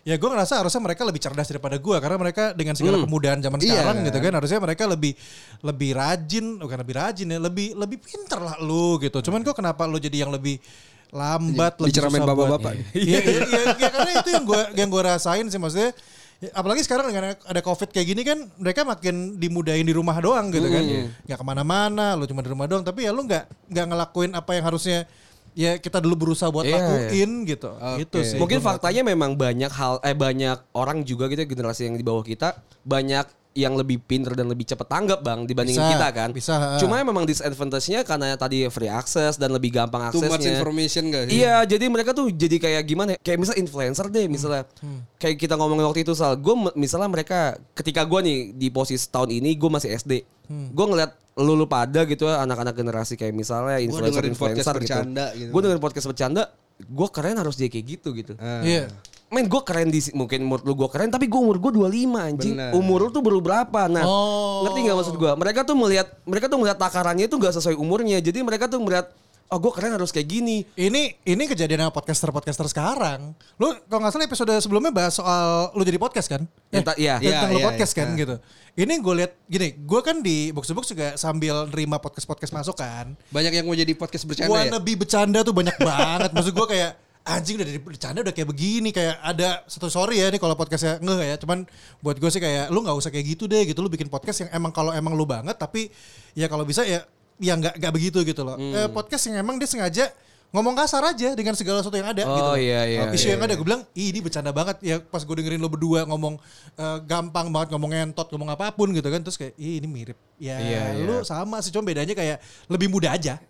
[0.04, 3.60] ya gue ngerasa harusnya mereka lebih cerdas daripada gue karena mereka dengan segala kemudahan zaman
[3.60, 4.08] Iya, sekarang kan?
[4.08, 5.14] gitu kan harusnya mereka lebih
[5.60, 9.20] lebih rajin bukan lebih rajin ya lebih lebih pinter lah lu gitu.
[9.20, 10.64] Cuman kok kenapa lu jadi yang lebih
[11.14, 12.74] lambat lebih Diceramain susah buat- bapak-bapak.
[12.98, 15.94] Iya iya iya iya, karena itu yang gue yang gue rasain sih maksudnya
[16.42, 20.50] ya, apalagi sekarang dengan ada covid kayak gini kan mereka makin dimudahin di rumah doang
[20.50, 20.84] gitu kan.
[21.24, 24.52] Nggak ke mana-mana lu cuma di rumah doang tapi ya lu nggak nggak ngelakuin apa
[24.52, 25.00] yang harusnya
[25.54, 27.70] ya kita dulu berusaha buat Iya, lakuin gitu.
[28.02, 28.38] Gitu sih.
[28.42, 32.58] Mungkin faktanya memang banyak hal eh banyak orang juga gitu generasi yang di bawah kita
[32.82, 36.30] banyak yang lebih pinter dan lebih cepat tanggap bang dibandingin Bisa, kita kan.
[36.34, 36.70] bisa, ha.
[36.82, 40.58] Cuma memang disadvantage-nya karena tadi free access dan lebih gampang Too much aksesnya.
[40.58, 41.46] information gak sih?
[41.46, 43.10] Iya, jadi mereka tuh jadi kayak gimana?
[43.14, 43.18] ya?
[43.22, 44.66] Kayak misal influencer deh, misalnya.
[44.82, 45.06] Hmm.
[45.22, 49.30] Kayak kita ngomongin waktu itu soal gue misalnya mereka ketika gue nih di posisi tahun
[49.30, 50.26] ini gue masih SD.
[50.50, 50.74] Hmm.
[50.74, 54.74] Gue ngeliat lu lu pada gitu ya anak-anak generasi kayak misalnya influencer dengerin podcast influencer
[54.74, 54.82] gitu.
[54.86, 55.50] bercanda gitu.
[55.50, 56.44] Gue dengerin podcast bercanda,
[56.78, 58.34] gue keren harus dia kayak gitu gitu.
[58.38, 58.62] Ah.
[58.62, 58.90] Iya.
[59.34, 62.54] Men gue keren di mungkin umur lu gue keren tapi gue umur gue 25 anjing.
[62.54, 62.72] Bener.
[62.72, 63.90] Umur lu tuh baru berapa?
[63.90, 64.62] Nah, Oh.
[64.64, 65.32] ngerti nggak maksud gue?
[65.34, 68.22] Mereka tuh melihat mereka tuh melihat takarannya itu gak sesuai umurnya.
[68.22, 69.10] Jadi mereka tuh melihat
[69.46, 70.66] oh gue keren harus kayak gini.
[70.74, 73.34] Ini ini kejadian sama podcaster-podcaster sekarang.
[73.56, 76.46] Lu kalau nggak salah episode sebelumnya bahas soal lu jadi podcast kan?
[76.72, 77.18] Ta- iya.
[77.18, 78.00] yang tentang Iya, lu iya, podcast iya.
[78.00, 78.36] kan gitu.
[78.74, 82.74] Ini gue lihat gini, gue kan di box to box juga sambil nerima podcast-podcast masuk
[82.74, 83.14] kan.
[83.30, 84.74] Banyak yang mau jadi podcast bercanda ya?
[84.74, 86.30] Wannabe bercanda tuh banyak banget.
[86.34, 86.92] Maksud gue kayak
[87.24, 91.00] anjing udah dari bercanda udah kayak begini kayak ada satu sorry ya nih kalau podcastnya
[91.00, 91.38] nggak ya.
[91.40, 91.64] Cuman
[92.04, 93.80] buat gue sih kayak lu nggak usah kayak gitu deh gitu.
[93.80, 95.88] Lu bikin podcast yang emang kalau emang lu banget tapi
[96.36, 97.08] ya kalau bisa ya
[97.40, 98.60] ya nggak nggak begitu gitu loh.
[98.60, 100.12] Eh, podcast yang emang dia sengaja
[100.54, 103.42] ngomong kasar aja dengan segala sesuatu yang ada Oh, gitu iya, iya, isu iya, yang
[103.42, 106.38] ada gue bilang Ih, ini bercanda banget ya pas gue dengerin lo berdua ngomong
[106.78, 110.14] eh, gampang banget ngomong ngentot ngomong apa pun gitu kan terus kayak Ih, ini mirip
[110.38, 111.06] ya Iya, iya.
[111.10, 112.38] lu sama sih cuma bedanya kayak
[112.70, 113.42] lebih muda aja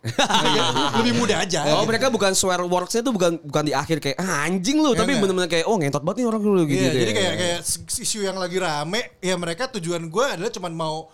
[1.04, 4.48] lebih muda aja Oh mereka bukan swear words-nya tuh bukan bukan di akhir kayak ah,
[4.48, 6.80] anjing lu, tapi bener-bener kayak oh ngentot banget nih orang dulu gitu.
[6.80, 7.02] Iya, deh.
[7.04, 7.60] jadi kayak kayak
[8.00, 11.10] isu yang lagi rame, ya mereka tujuan gue adalah cuman mau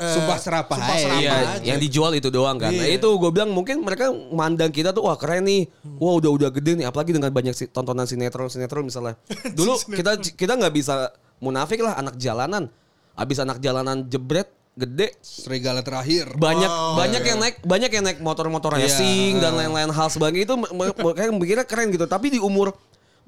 [0.00, 1.62] eh, Sumpah serapah sumpah serapah Iya, aja.
[1.62, 2.68] yang dijual itu doang kan.
[2.68, 2.96] Nah, Iya.
[2.96, 5.68] itu gue bilang mungkin mereka mandang kita tuh wah keren nih.
[5.94, 9.20] Wah udah udah gede nih apalagi dengan banyak si- tontonan sinetron sinetron misalnya.
[9.46, 12.72] Dulu kita kita nggak bisa munafik lah anak jalanan.
[13.12, 16.32] Abis anak jalanan jebret gede Serigala terakhir.
[16.32, 17.28] banyak Oh, banyak iya.
[17.28, 19.56] yang naik banyak yang naik motor-motor Iya, racing dan ah.
[19.60, 22.72] lain-lain hal sebagainya itu me- me- kayak mikirnya keren gitu tapi di umur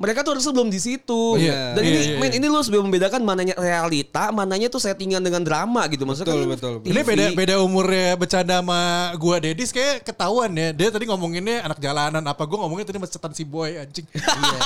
[0.02, 1.78] mereka tuh harusnya belum di situ Iya.
[1.78, 2.36] dan Iya, ini iya, men iya.
[2.36, 6.50] ini lu harus membedakan mananya realita mananya tuh settingan dengan drama gitu maksudnya Betul, kan
[6.52, 6.90] betul, betul.
[6.90, 8.80] Ini beda beda umurnya bercanda sama
[9.16, 10.74] gua Dedis kayak ketahuan ya.
[10.74, 14.04] Dia tadi ngomonginnya anak jalanan apa gua ngomongnya tadi macetan si boy anjing.
[14.42, 14.58] Iya.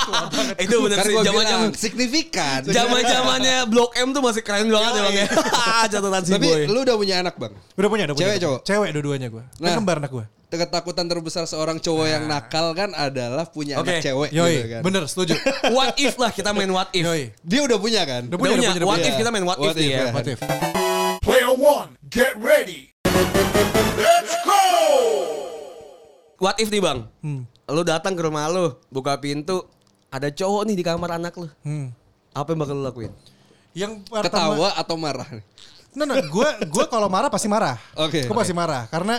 [0.65, 2.59] itu bener Kan sih zaman bilang signifikan.
[2.65, 5.27] zaman zamannya blok M tuh masih keren banget ya bang ya
[5.87, 7.53] catatan si Tapi boy lu udah punya anak bang.
[7.77, 8.25] Udah punya, udah punya.
[8.25, 8.59] Cewek, cowok?
[8.63, 9.43] Cewek dua-duanya gua.
[9.59, 9.75] Nah, Nah.
[9.77, 10.25] kembar anak gua.
[10.47, 13.91] Ketakutan terbesar seorang cowok yang nakal kan adalah punya Oke.
[13.91, 14.81] anak cewek Yoi, gitu kan.
[14.81, 15.35] bener setuju.
[15.75, 17.35] what if lah kita main what if Yoi.
[17.41, 18.23] Dia udah punya kan?
[18.25, 19.09] Udah Udah punya, udah what punya.
[19.09, 20.11] if kita main what, What if nih if, ya ya.
[20.11, 20.39] What if?
[21.19, 22.95] Player one, get ready.
[23.93, 24.61] Let's go!
[26.37, 27.43] what if nih bang Hmm.
[27.67, 29.67] lu datang ke rumah lu buka pintu
[30.07, 31.91] ada cowok nih di kamar anak lu Hmm.
[32.31, 33.11] apa yang bakal lu lakuin
[33.73, 35.27] Yang pertama, Ketawa atau marah?
[35.91, 37.73] Nah, nah, gue gue kalau marah pasti marah.
[37.97, 38.21] Oke.
[38.23, 39.17] Gue pasti marah karena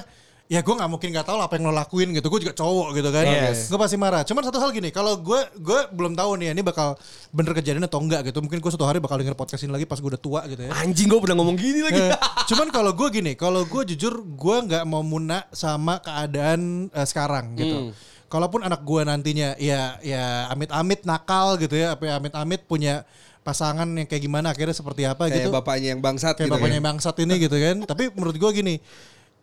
[0.49, 2.27] ya gue nggak mungkin nggak tahu lah apa yang lo lakuin gitu.
[2.27, 3.25] Gue juga cowok gitu kan.
[3.25, 3.69] Yes.
[3.69, 4.25] Gue pasti marah.
[4.25, 6.97] Cuman satu hal gini, kalau gue gue belum tahu nih ini bakal
[7.29, 8.41] bener kejadian atau enggak gitu.
[8.41, 10.73] Mungkin gue suatu hari bakal denger podcast ini lagi pas gue udah tua gitu ya.
[10.75, 12.17] anjing gue pernah ngomong gini lagi Eh,
[12.49, 17.53] cuman kalau gue gini, kalau gue jujur gue nggak mau muna sama keadaan eh, sekarang
[17.53, 17.93] gitu.
[18.27, 23.05] Kalaupun anak gue nantinya ya ya amit-amit nakal gitu ya, apa ya amit-amit punya
[23.41, 25.51] pasangan yang kayak gimana akhirnya seperti apa Kayak gitu.
[25.51, 26.85] bapaknya yang bangsat kayak gitu bapaknya ya.
[26.85, 27.77] bangsat ini gitu kan.
[27.93, 28.75] Tapi menurut gue gini,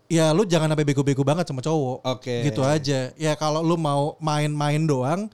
[0.05, 2.05] ya lu jangan sampai bego-bego banget sama cowok.
[2.05, 2.45] Oke.
[2.45, 3.11] Gitu aja.
[3.15, 5.27] Ya kalau lu mau main-main doang,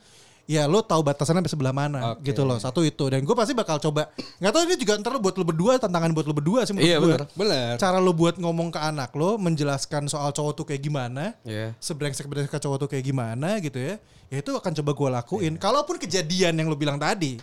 [0.48, 2.32] ya lu tahu batasannya sampai sebelah mana Oke.
[2.32, 2.60] gitu loh.
[2.60, 4.12] Satu itu dan gue pasti bakal coba.
[4.40, 6.88] Nggak tahu ini juga ntar lu buat lu berdua tantangan buat lu berdua sih menurut
[6.92, 7.06] Iya, gue.
[7.08, 7.22] bener.
[7.36, 7.72] Bener.
[7.80, 11.72] Cara lu buat ngomong ke anak lo, menjelaskan soal cowok tuh kayak gimana, Iya.
[11.80, 13.96] sebrengsek-brengsek cowok tuh kayak gimana gitu ya.
[14.32, 15.54] Ya itu akan coba gue lakuin.
[15.60, 17.36] Kalaupun kejadian yang lu bilang tadi,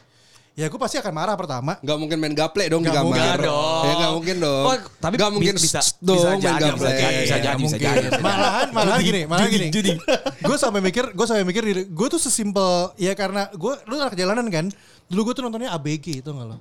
[0.59, 1.79] ya gue pasti akan marah pertama.
[1.79, 3.14] Gak mungkin main gaple dong di Nggak kamar.
[3.14, 3.83] mungkin dong.
[3.87, 4.64] Ya gak mungkin dong.
[4.66, 6.83] Oh, tapi gak mungkin bisa- bisa dong jadi, main gaple.
[6.83, 7.62] bisa jadi, bisa jadi.
[7.62, 7.79] mungkin.
[7.79, 8.09] jadi.
[8.18, 9.68] Malahan, malahan gini, malahan gini.
[9.71, 9.92] judi.
[10.42, 14.18] gue sampai mikir, gue sampai mikir diri, gue tuh sesimpel ya karena gue, lu anak
[14.18, 14.66] jalanan kan.
[15.07, 16.59] Dulu gue tuh nontonnya ABG itu nggak lo?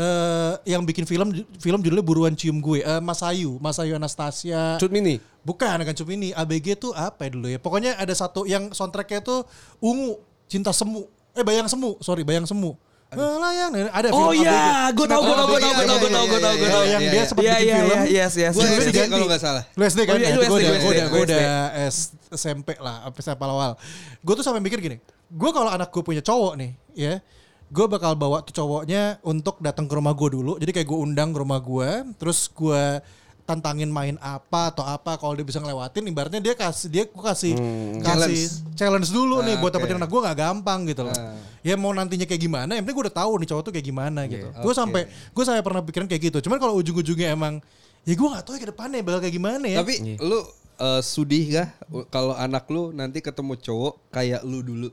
[0.00, 4.78] Eh, yang bikin film film judulnya buruan cium gue Eh, Mas Ayu Mas Ayu Anastasia
[4.78, 8.46] cut mini bukan kan cuma ini ABG tuh apa ya dulu ya pokoknya ada satu
[8.46, 9.44] yang soundtracknya tuh
[9.82, 12.78] ungu cinta semu eh bayang semu sorry bayang semu
[13.10, 16.38] Melayang ada oh iya gue tau gue tau gue tau gue tau gue tau gue
[16.38, 17.90] tau gue Iya, tau yang dia sempat Iya, bikin iya, film.
[17.90, 19.62] iya, yes yes Gue SD kalau gak salah.
[19.74, 20.14] Lu SD kan?
[20.14, 21.90] Iya, gue udah, gue gue udah, gue gue
[22.30, 23.74] SMP lah, apa SMP awal.
[24.22, 27.18] Gue tuh sampai mikir gini, gue kalau anak gue punya cowok nih, ya,
[27.66, 30.54] gue bakal bawa tuh cowoknya untuk datang ke rumah gue dulu.
[30.62, 33.02] Jadi kayak gue undang ke rumah gue, terus gue
[33.50, 37.58] tantangin main apa atau apa kalau dia bisa ngelewatin ibaratnya dia kasih dia gue kasih
[37.98, 38.46] kasih
[38.78, 39.82] challenge, dulu nih Ah, buat oke.
[39.82, 41.12] dapetin anak gue nggak gampang gitu loh.
[41.12, 41.34] Ah.
[41.60, 44.20] ya mau nantinya kayak gimana yang penting gue udah tahu nih cowok tuh kayak gimana
[44.30, 44.46] gitu.
[44.54, 46.38] Gue sampai gue sampai pernah pikiran kayak gitu.
[46.46, 47.58] Cuman kalau ujung-ujungnya emang
[48.06, 49.82] ya gue nggak tahu ya ke depannya bakal kayak gimana ya.
[49.82, 50.38] Tapi lu
[50.78, 51.68] eh, sudih gak
[52.08, 54.88] kalau anak lu nanti ketemu cowok kayak lu dulu?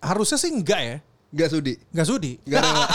[0.00, 0.96] harusnya sih enggak ya
[1.30, 1.78] Gak sudi?
[1.94, 2.86] nggak sudi Gak rela?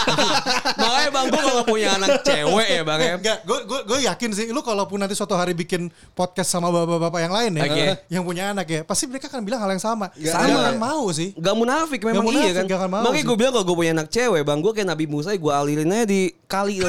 [0.76, 4.30] makanya bang gue kalau punya anak cewek ya bang ya Enggak, gue gue gue yakin
[4.32, 7.86] sih lu kalaupun nanti suatu hari bikin podcast sama bapak-bapak yang lain ya, Oke.
[8.12, 10.12] yang punya anak ya, pasti mereka akan bilang hal yang sama.
[10.12, 11.32] Nggak- Sama nggak- akan mau sih.
[11.32, 12.64] Gak munafik memang munafik, iya kan.
[12.68, 13.28] nggak akan mau Makanya sih.
[13.28, 16.04] gue bilang kalau gue punya anak cewek bang, gue kayak Nabi Musa gue alirin aja
[16.04, 16.76] di kali.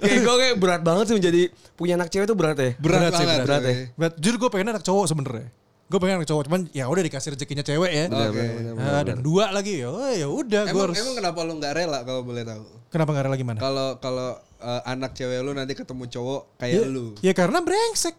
[0.00, 1.42] kayak gue kayak berat banget sih menjadi
[1.76, 2.70] punya anak cewek itu berat ya.
[2.76, 3.44] Berat, sih, banget.
[3.44, 3.74] berat ya.
[3.94, 5.48] But, jujur gue pengen anak cowok sebenernya.
[5.90, 8.04] Gue pengen cowok, cuman ya udah dikasih rezekinya cewek ya.
[8.06, 8.44] Oke.
[8.78, 11.02] Ah, dan dua lagi ya, oh, ya udah gue Emang, harus.
[11.02, 12.62] emang kenapa lu gak rela kalau boleh tahu?
[12.88, 13.58] Kenapa gak rela gimana?
[13.58, 14.28] Kalau kalau
[14.62, 17.18] eh, anak cewek lu nanti ketemu cowok kayak lu.
[17.26, 18.14] Ya karena brengsek.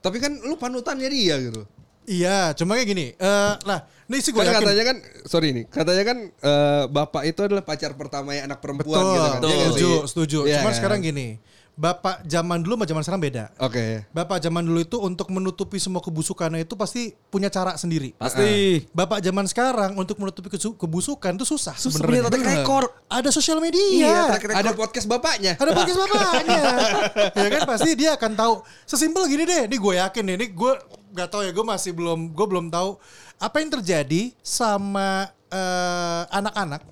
[0.00, 1.68] Tapi kan lu panutannya dia gitu.
[2.08, 3.06] Iya, cuma kayak gini.
[3.12, 4.64] eh nah, ini sih gue Kan yakin.
[4.64, 4.96] katanya kan
[5.28, 9.40] sorry nih, katanya kan eh, bapak itu adalah pacar pertama anak perempuan Betul, gitu kan.
[9.44, 10.38] Iya nggak setuju, setuju.
[10.48, 10.78] Iya Cuman kan?
[10.80, 11.36] sekarang gini,
[11.78, 13.44] bapak zaman dulu sama zaman sekarang beda.
[13.60, 14.04] Oke.
[14.12, 18.12] Bapak zaman dulu itu untuk menutupi semua kebusukannya itu pasti punya cara sendiri.
[18.20, 18.84] Pasti.
[18.92, 22.88] Bapak zaman sekarang untuk menutupi kebusukan itu susah, Susah punya track record.
[23.08, 23.80] Ada sosial media.
[23.80, 24.20] Iya.
[24.54, 25.56] Ada podcast bapaknya.
[25.56, 26.62] ada podcast bapaknya.
[27.44, 28.54] ya kan pasti dia akan tahu.
[28.84, 30.72] Sesimpel gini deh, ini gue yakin nih, ini gue
[31.16, 33.00] gak tahu ya, gue masih belum, gue belum tahu
[33.40, 36.82] apa yang terjadi sama eh, anak-anak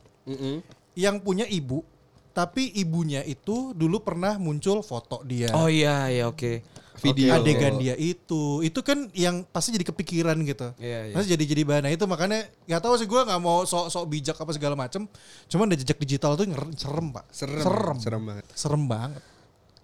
[0.98, 1.86] yang punya ibu,
[2.38, 5.50] tapi ibunya itu dulu pernah muncul foto dia.
[5.52, 6.62] Oh iya iya oke.
[6.98, 7.30] Video.
[7.30, 11.14] adegan dia itu itu kan yang pasti jadi kepikiran gitu Iya, iya.
[11.14, 14.02] pasti jadi jadi bahan Nah, itu makanya nggak tahu sih gue nggak mau sok sok
[14.08, 15.06] bijak apa segala macem
[15.46, 16.42] cuman ada jejak digital tuh
[16.74, 17.62] serem pak Serem.
[17.62, 18.44] serem Serem banget.
[18.50, 19.22] serem banget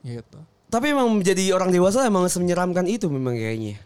[0.02, 3.78] gitu Tapi emang menjadi orang dewasa emang semenyeramkan itu memang kayaknya.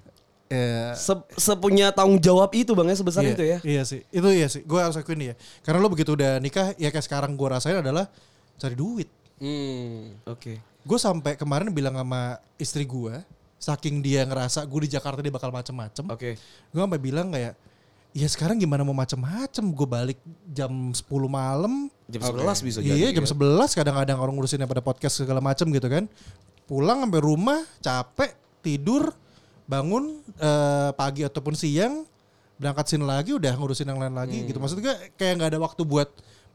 [0.48, 3.58] ya Se- sepunya tanggung jawab itu bang ya sebesar iya, itu ya.
[3.60, 6.88] iya sih itu iya sih gue harus akuin ya karena lo begitu udah nikah ya
[6.88, 8.08] kayak sekarang gue rasain adalah
[8.58, 9.08] cari duit.
[9.38, 10.18] Hmm.
[10.26, 10.58] Oke.
[10.82, 13.14] Gue sampai kemarin bilang sama istri gue,
[13.58, 16.04] saking dia ngerasa gue di Jakarta dia bakal macem-macem.
[16.10, 16.34] Oke.
[16.74, 17.54] Gue sampai bilang kayak,
[18.14, 19.62] ya sekarang gimana mau macem-macem?
[19.70, 20.18] Gue balik
[20.50, 22.98] jam 10 malam, Jam 11 bisa jadi.
[22.98, 23.30] iya jam ya.
[23.36, 26.08] 11 kadang-kadang orang ngurusin pada podcast segala macem gitu kan.
[26.64, 28.32] Pulang sampai rumah capek
[28.64, 29.12] tidur
[29.68, 32.08] bangun eh, pagi ataupun siang
[32.58, 34.58] berangkat sini lagi udah ngurusin yang lain lagi gitu.
[34.58, 36.08] Maksud gue kayak nggak ada waktu buat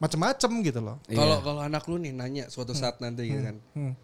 [0.04, 1.00] macem-macem gitu loh.
[1.06, 1.42] Kalau Iya.
[1.42, 3.58] kalau anak lu nih nanya suatu saat nanti gitu kan.
[3.72, 3.96] Hmm.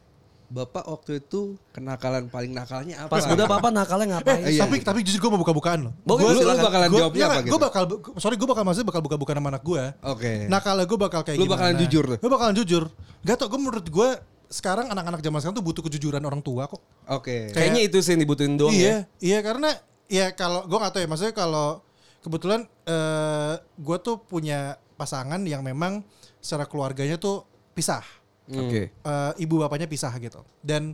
[0.50, 3.12] Bapak waktu itu kenakalan paling nakalnya apa?
[3.12, 4.42] Pas muda papa nakalnya ngapain?
[4.42, 4.66] Eh, Iya.
[4.66, 5.94] tapi tapi jujur gue mau buka-bukaan loh.
[6.02, 6.66] Boleh, Lu, lu silakan.
[6.66, 7.52] bakalan Gua- jawabnya nggak, apa gitu?
[7.52, 7.84] Gue bakal,
[8.18, 9.84] sorry gue bakal maksudnya bakal buka-bukaan sama anak gue.
[10.02, 10.34] Oke.
[10.48, 11.54] Nah kalau gue bakal kayak Lu gimana?
[11.54, 12.18] bakalan jujur tuh?
[12.18, 12.84] Gue bakalan jujur.
[13.22, 14.10] Gak tau, gue menurut gue
[14.50, 16.82] sekarang anak-anak zaman sekarang tuh butuh kejujuran orang tua kok.
[17.06, 17.54] Oke.
[17.54, 18.98] Kayaknya itu sih yang dibutuhin doang iya, ya.
[19.22, 19.70] iya karena
[20.10, 21.86] ya kalau gue gak tau ya, maksudnya kalau
[22.20, 26.04] kebetulan eh gue tuh punya pasangan yang memang
[26.44, 28.04] secara keluarganya tuh pisah.
[28.52, 28.92] Oke.
[28.92, 30.44] Eh, ibu bapaknya pisah gitu.
[30.60, 30.92] Dan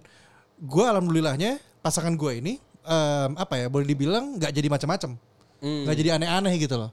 [0.62, 2.54] gue alhamdulillahnya pasangan gue ini
[2.86, 5.18] em, apa ya boleh dibilang nggak jadi macam-macam,
[5.60, 6.92] nggak jadi aneh-aneh gitu loh.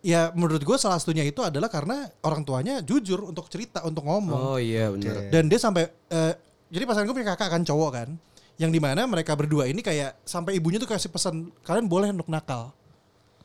[0.00, 4.56] Ya menurut gue salah satunya itu adalah karena orang tuanya jujur untuk cerita, untuk ngomong.
[4.56, 5.28] Oh iya benar.
[5.28, 6.32] Dan dia sampai eh,
[6.72, 8.08] jadi pasangan gue punya kakak kan cowok kan,
[8.56, 12.28] yang di mana mereka berdua ini kayak sampai ibunya tuh kasih pesan kalian boleh untuk
[12.32, 12.72] nakal,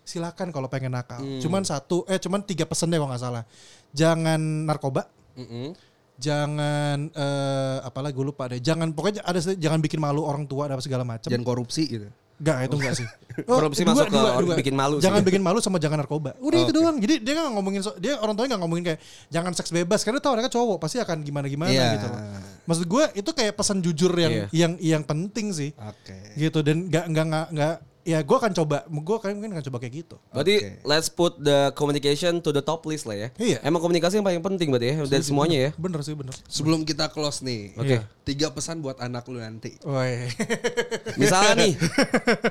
[0.06, 1.20] silakan kalau pengen nakal.
[1.42, 3.44] Cuman satu, eh cuman tiga pesan deh kalau nggak salah.
[3.92, 5.74] Jangan narkoba, Mm-mm.
[6.16, 8.60] jangan eh apalagi gue lupa deh.
[8.60, 11.28] Jangan pokoknya ada jangan bikin malu orang tua dan segala macam.
[11.28, 12.08] Jangan korupsi gitu.
[12.36, 13.08] Enggak, itu enggak sih.
[13.48, 15.08] Korupsi masuk ke orang bikin malu sih.
[15.08, 16.36] Jangan bikin malu sama jangan narkoba.
[16.44, 16.76] Udah itu Oke.
[16.76, 17.00] doang.
[17.00, 19.00] Jadi dia nggak ngomongin so- dia orang tuanya nggak ngomongin kayak
[19.32, 21.96] jangan seks bebas karena tahu mereka cowok pasti akan gimana-gimana Iya.
[21.96, 22.20] gitu loh.
[22.68, 24.46] Maksud gue itu kayak pesan jujur yang Iya.
[24.52, 25.72] yang yang penting sih.
[25.80, 26.36] Oke.
[26.36, 29.78] Gitu dan nggak nggak nggak nggak ya gue akan coba gue kan mungkin akan coba
[29.82, 30.16] kayak gitu.
[30.30, 30.70] Berarti Oke.
[30.86, 33.28] let's put the communication to the top list lah ya.
[33.42, 33.58] Iya.
[33.66, 35.70] Emang komunikasi yang paling penting berarti ya dari semuanya ya.
[35.74, 36.38] Bener sih bener.
[36.46, 37.74] Sebelum kita close nih.
[37.74, 37.98] Oke.
[37.98, 38.02] Iya.
[38.22, 39.82] Tiga pesan buat anak lu nanti.
[39.82, 40.30] Woi.
[41.22, 41.74] Misalnya nih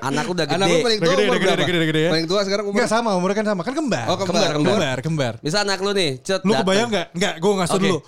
[0.03, 0.59] anak lu udah gede.
[0.59, 1.67] Anak lu paling tua Udah gede, umur gede, berapa?
[1.71, 2.11] gede, gede ya.
[2.11, 4.07] Paling tua sekarang umur Enggak sama umurnya kan sama kan kembar.
[4.11, 4.75] Oh, kembar, kembar.
[4.75, 5.35] kembar, kembar.
[5.39, 7.07] Misal anak lu nih, cet Lu kebayang nggak?
[7.15, 7.83] Nggak, gue ngasih Oke.
[7.87, 7.99] dulu.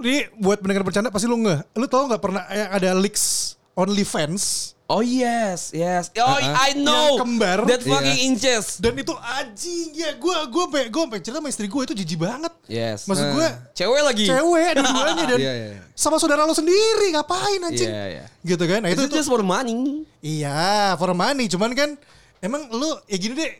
[0.00, 1.76] Ini buat pendengar bercanda pasti lu nggak.
[1.76, 6.14] Lu tau nggak pernah yang ada leaks OnlyFans Oh yes, yes.
[6.14, 6.54] Oh Uh-uh.
[6.62, 7.18] I know.
[7.18, 7.58] Yang kembar.
[7.64, 7.90] That Iya.
[7.90, 8.78] fucking inches.
[8.78, 12.54] dan itu anjing ya gue gue gue pe cerita sama istri gue itu jijik banget.
[12.66, 13.02] Yes.
[13.04, 14.24] Maksud gue Cewek lagi.
[14.24, 15.82] cewek dua-duanya dan Iya, iya, iya.
[15.92, 17.90] sama saudara lo sendiri ngapain anjing?
[17.90, 18.24] Iya, iya.
[18.40, 18.78] Gitu kan?
[18.78, 20.06] Nah, Itu itu just for money.
[20.22, 21.90] iya for money cuman kan
[22.38, 23.50] emang lu ya gini deh,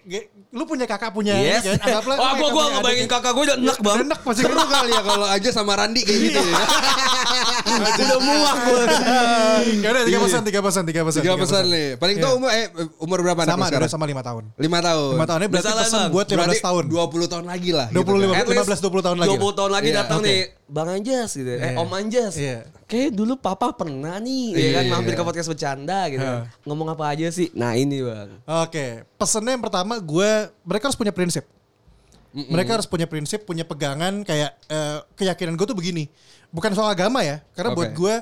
[0.50, 1.64] lu punya kakak punya Yes.
[1.64, 3.12] kan, anggaplah Wah, lu gua gua ngebayangin adik.
[3.12, 4.04] kakak gue udah enak Udah banget.
[4.04, 6.56] enak pasti Seru kali ya kalau aja sama Randi kayak gitu ya.
[7.96, 8.82] Udah muak gue.
[9.76, 11.20] Ya udah tiga pesan, tiga pesan, tiga pesan.
[11.20, 11.88] Tiga pesan nih.
[11.96, 12.36] Paling tua Iya.
[12.36, 12.66] umur eh
[12.98, 13.88] umur berapa anak Sama, sekarang?
[13.88, 14.44] sama lima tahun.
[14.56, 15.12] Lima tahun.
[15.14, 16.84] Lima tahun ini berarti pesan buat 15 Berarti tahun.
[16.86, 17.88] 20 tahun lagi lah.
[17.90, 18.36] 25, gitu kan.
[18.36, 19.30] At least 15 20 tahun lagi.
[19.34, 20.40] 20 tahun lagi Iya, datang nih.
[20.66, 21.50] Bang Anjas gitu.
[21.50, 21.70] Eh Iya.
[21.78, 22.34] Om Anjas.
[22.86, 23.10] Iya.
[23.10, 25.18] Kayak dulu papa pernah nih ya Iya, kan iya, mampir iya.
[25.18, 26.22] ke podcast bercanda gitu.
[26.22, 26.46] Iya.
[26.62, 27.50] Ngomong apa aja sih?
[27.50, 28.38] Nah, ini, Bang.
[28.46, 30.30] Oke, pesannya yang pertama gue
[30.62, 31.42] mereka harus punya prinsip.
[32.36, 36.06] Mereka harus punya prinsip, punya pegangan kayak eh, keyakinan gue tuh begini.
[36.54, 37.78] Bukan soal agama ya, karena Oke.
[37.80, 38.14] buat gue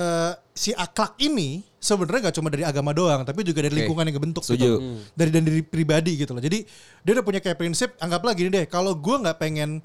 [0.00, 4.16] eh, si akhlak ini sebenarnya gak cuma dari agama doang, tapi juga dari lingkungan yang
[4.16, 4.42] kebentuk.
[4.42, 4.64] Setuju.
[4.64, 4.78] Gitu.
[5.12, 6.42] Dari dan diri pribadi gitu loh.
[6.42, 6.64] Jadi
[7.04, 7.94] dia udah punya kayak prinsip.
[8.00, 9.84] Anggaplah gini deh, kalau gue nggak pengen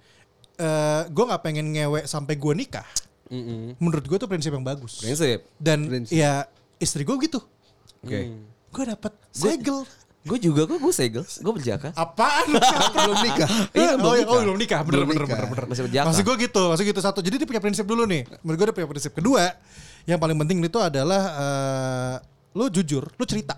[0.56, 2.88] eh gue nggak pengen ngewe sampai gue nikah,
[3.26, 3.74] Mm-mm.
[3.82, 5.02] menurut gue tuh prinsip yang bagus.
[5.02, 5.50] Prinsip.
[5.58, 6.14] Dan Prinsip.
[6.14, 6.46] ya
[6.78, 7.40] istri gue gitu,
[8.02, 8.20] Oke.
[8.72, 9.82] gue dapet segel.
[10.26, 11.94] Gue juga kok gue segel, gue berjaka.
[11.94, 12.50] Apaan?
[12.98, 13.50] Belum nikah.
[13.78, 14.34] Iya, oh, belum iya, nikah.
[14.34, 14.80] oh, belum nikah.
[14.82, 15.38] Bener, Belum bener, nikah.
[15.38, 15.66] bener, bener.
[15.70, 16.06] Masih berjaka.
[16.10, 17.20] Maksud gue gitu, maksud gitu satu.
[17.22, 18.26] Jadi dia punya prinsip dulu nih.
[18.42, 19.12] Menurut gue dia punya prinsip.
[19.14, 19.54] Kedua,
[20.10, 22.16] yang paling penting itu adalah eh,
[22.58, 23.54] lu jujur, lu cerita.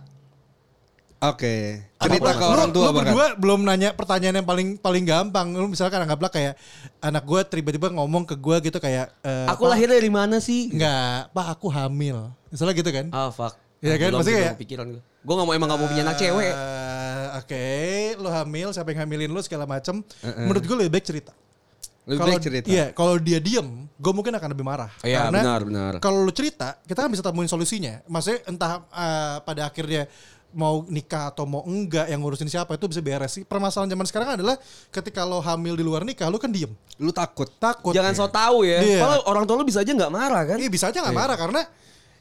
[1.18, 1.82] Oke.
[1.98, 3.10] Cerita Apa- ke lu- orang tua Lu bahkan.
[3.10, 5.50] berdua belum nanya pertanyaan yang paling paling gampang.
[5.50, 6.54] Lu misalkan anggaplah kayak
[7.00, 10.70] anak gue tiba-tiba ngomong ke gue gitu kayak eh, Aku "Pak, lahir dari mana sih?
[10.70, 12.30] Enggak, Pak aku hamil.
[12.48, 13.10] Misalnya gitu kan.
[13.10, 13.58] Ah, fuck.
[13.78, 15.02] Iya kan, Belum, maksudnya belum kayak- kepikiran gue.
[15.04, 16.54] Gue gak mau emang gak mau punya anak cewek.
[16.54, 17.66] Eh, Oke,
[18.16, 20.00] lu hamil, siapa yang hamilin lu segala macem.
[20.24, 21.34] Menurut gue lebih baik cerita.
[22.08, 22.66] Lebih Kalau baik cerita.
[22.66, 24.88] Iya, kalau dia diem, gue mungkin akan lebih marah.
[25.02, 25.92] Iya, Karena benar, benar.
[26.00, 28.00] Kalau lu cerita, kita kan bisa temuin solusinya.
[28.06, 30.08] Maksudnya entah eh, pada akhirnya
[30.52, 33.44] mau nikah atau mau enggak yang ngurusin siapa itu bisa beres sih.
[33.44, 34.56] Permasalahan zaman sekarang adalah
[34.90, 37.48] ketika lo hamil di luar nikah, lu kan diem, Lu takut.
[37.58, 37.92] takut.
[37.94, 38.80] Jangan so tau ya.
[38.80, 39.00] Iya.
[39.02, 40.58] Kalau orang tua lu bisa aja gak marah kan?
[40.58, 41.62] Iya bisa aja nggak marah karena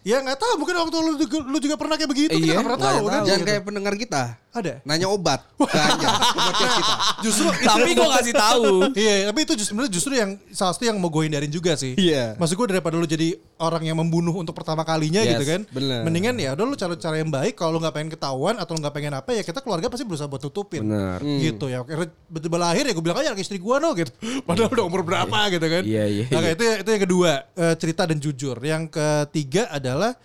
[0.07, 2.63] ya nggak tahu mungkin waktu lu juga, lu juga pernah kayak begitu Iya, kita nggak
[2.63, 3.17] pernah nggak tahu ada kan.
[3.17, 3.27] tahu.
[3.27, 3.49] Jangan gitu.
[3.51, 4.23] kayak pendengar kita.
[4.57, 4.81] Ada.
[4.89, 5.45] Nanya obat.
[5.61, 6.13] Banyak.
[6.33, 6.95] Podcast kita.
[7.21, 8.73] Justru Tapi gue kasih tahu.
[8.97, 11.93] Iya, tapi itu justru sebenarnya justru yang salah satu yang mau gue hindarin juga sih.
[11.93, 12.41] Iya.
[12.41, 15.61] Maksud gue daripada lu jadi orang yang membunuh untuk pertama kalinya Yes, gitu kan.
[15.69, 16.01] bener.
[16.09, 18.81] Mendingan ya udah lu cari cara yang baik kalau lu nggak pengen ketahuan atau lu
[18.81, 20.89] nggak pengen apa ya kita keluarga pasti berusaha buat tutupin.
[20.89, 21.21] Bener.
[21.21, 21.85] Gitu ya.
[22.33, 24.09] Betul lahir ya gue bilang aja anak istri gue no gitu.
[24.49, 25.83] Padahal udah umur berapa gitu kan.
[25.85, 26.57] Iya, iya, Oke, iya.
[26.57, 28.57] itu itu yang kedua, eh, cerita dan jujur.
[28.65, 30.17] Yang ketiga adalah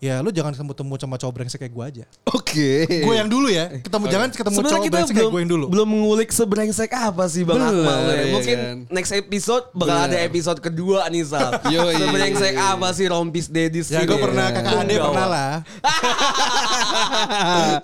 [0.00, 2.04] ya lu jangan ketemu-temu sama cowok brengsek kayak gue aja.
[2.26, 2.70] Oke.
[3.04, 3.68] Gue yang dulu ya.
[3.78, 5.64] Ketemu jangan ketemu Sebenarnya cowok brengsek kayak belum, gue yang dulu.
[5.68, 8.10] belum mengulik sebrengsek apa sih Bang Akmal ya.
[8.16, 8.76] iya Mungkin kan?
[8.88, 10.08] next episode bakal Bener.
[10.08, 11.60] ada episode kedua nih Sal.
[11.70, 11.94] Yoi.
[11.94, 15.52] sebrengsek apa sih Rompis Dedis Ya gue pernah kakak ade pernah lah.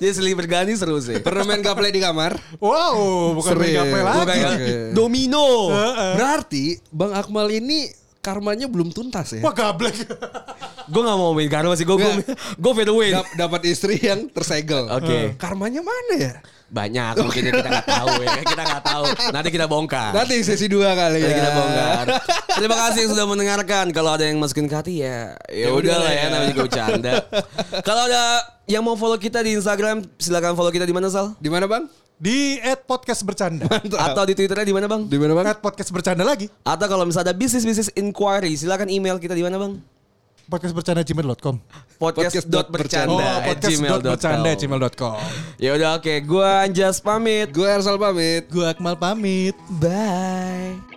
[0.01, 1.21] Jadi silih bergani seru sih.
[1.21, 2.37] Pernah main gaple di kamar?
[2.59, 4.41] Wow, bukan main gaple lagi.
[4.41, 4.73] Oke.
[4.93, 5.71] domino.
[6.17, 7.89] Berarti Bang Akmal ini
[8.27, 9.43] karmanya belum tuntas ya?
[9.47, 9.95] Wah gablek.
[10.87, 11.87] gue gak mau main karma sih.
[11.87, 11.95] Gue
[12.59, 13.15] gue fade away.
[13.15, 14.91] Dap- dapat istri yang tersegel.
[14.91, 15.39] Oke.
[15.39, 16.35] Karmanya mana ya?
[16.67, 18.43] Banyak mungkin kita gak tahu ya.
[18.43, 19.05] Kita gak tahu.
[19.31, 20.11] Nanti kita bongkar.
[20.11, 21.39] Nanti sesi dua kali Nanti ya.
[21.39, 22.05] kita bongkar.
[22.59, 23.85] Terima kasih yang sudah mendengarkan.
[23.95, 27.13] Kalau ada yang masukin ke hati ya, ya udah lah ya, namanya juga bercanda.
[27.87, 28.23] Kalau ada
[28.67, 31.39] yang mau follow kita di Instagram, silakan follow kita di mana Sal?
[31.39, 31.87] Di mana Bang?
[32.17, 33.69] Di at podcast bercanda.
[34.09, 35.05] Atau di Twitternya di mana Bang?
[35.05, 35.47] Di mana Bang?
[35.53, 36.49] At podcast bercanda lagi.
[36.65, 39.79] Atau kalau misalnya ada bisnis-bisnis inquiry, silakan email kita di mana Bang?
[40.47, 41.59] Podcast bercanda gmail.com.
[41.99, 45.19] Podcast.bercanda Oh, at podcast bercanda gmail.com gmail.com.
[45.59, 47.51] Ya udah oke, gua Anjas pamit.
[47.51, 48.47] Gue Ersal pamit.
[48.47, 49.59] Gue Akmal pamit.
[49.83, 50.96] Bye.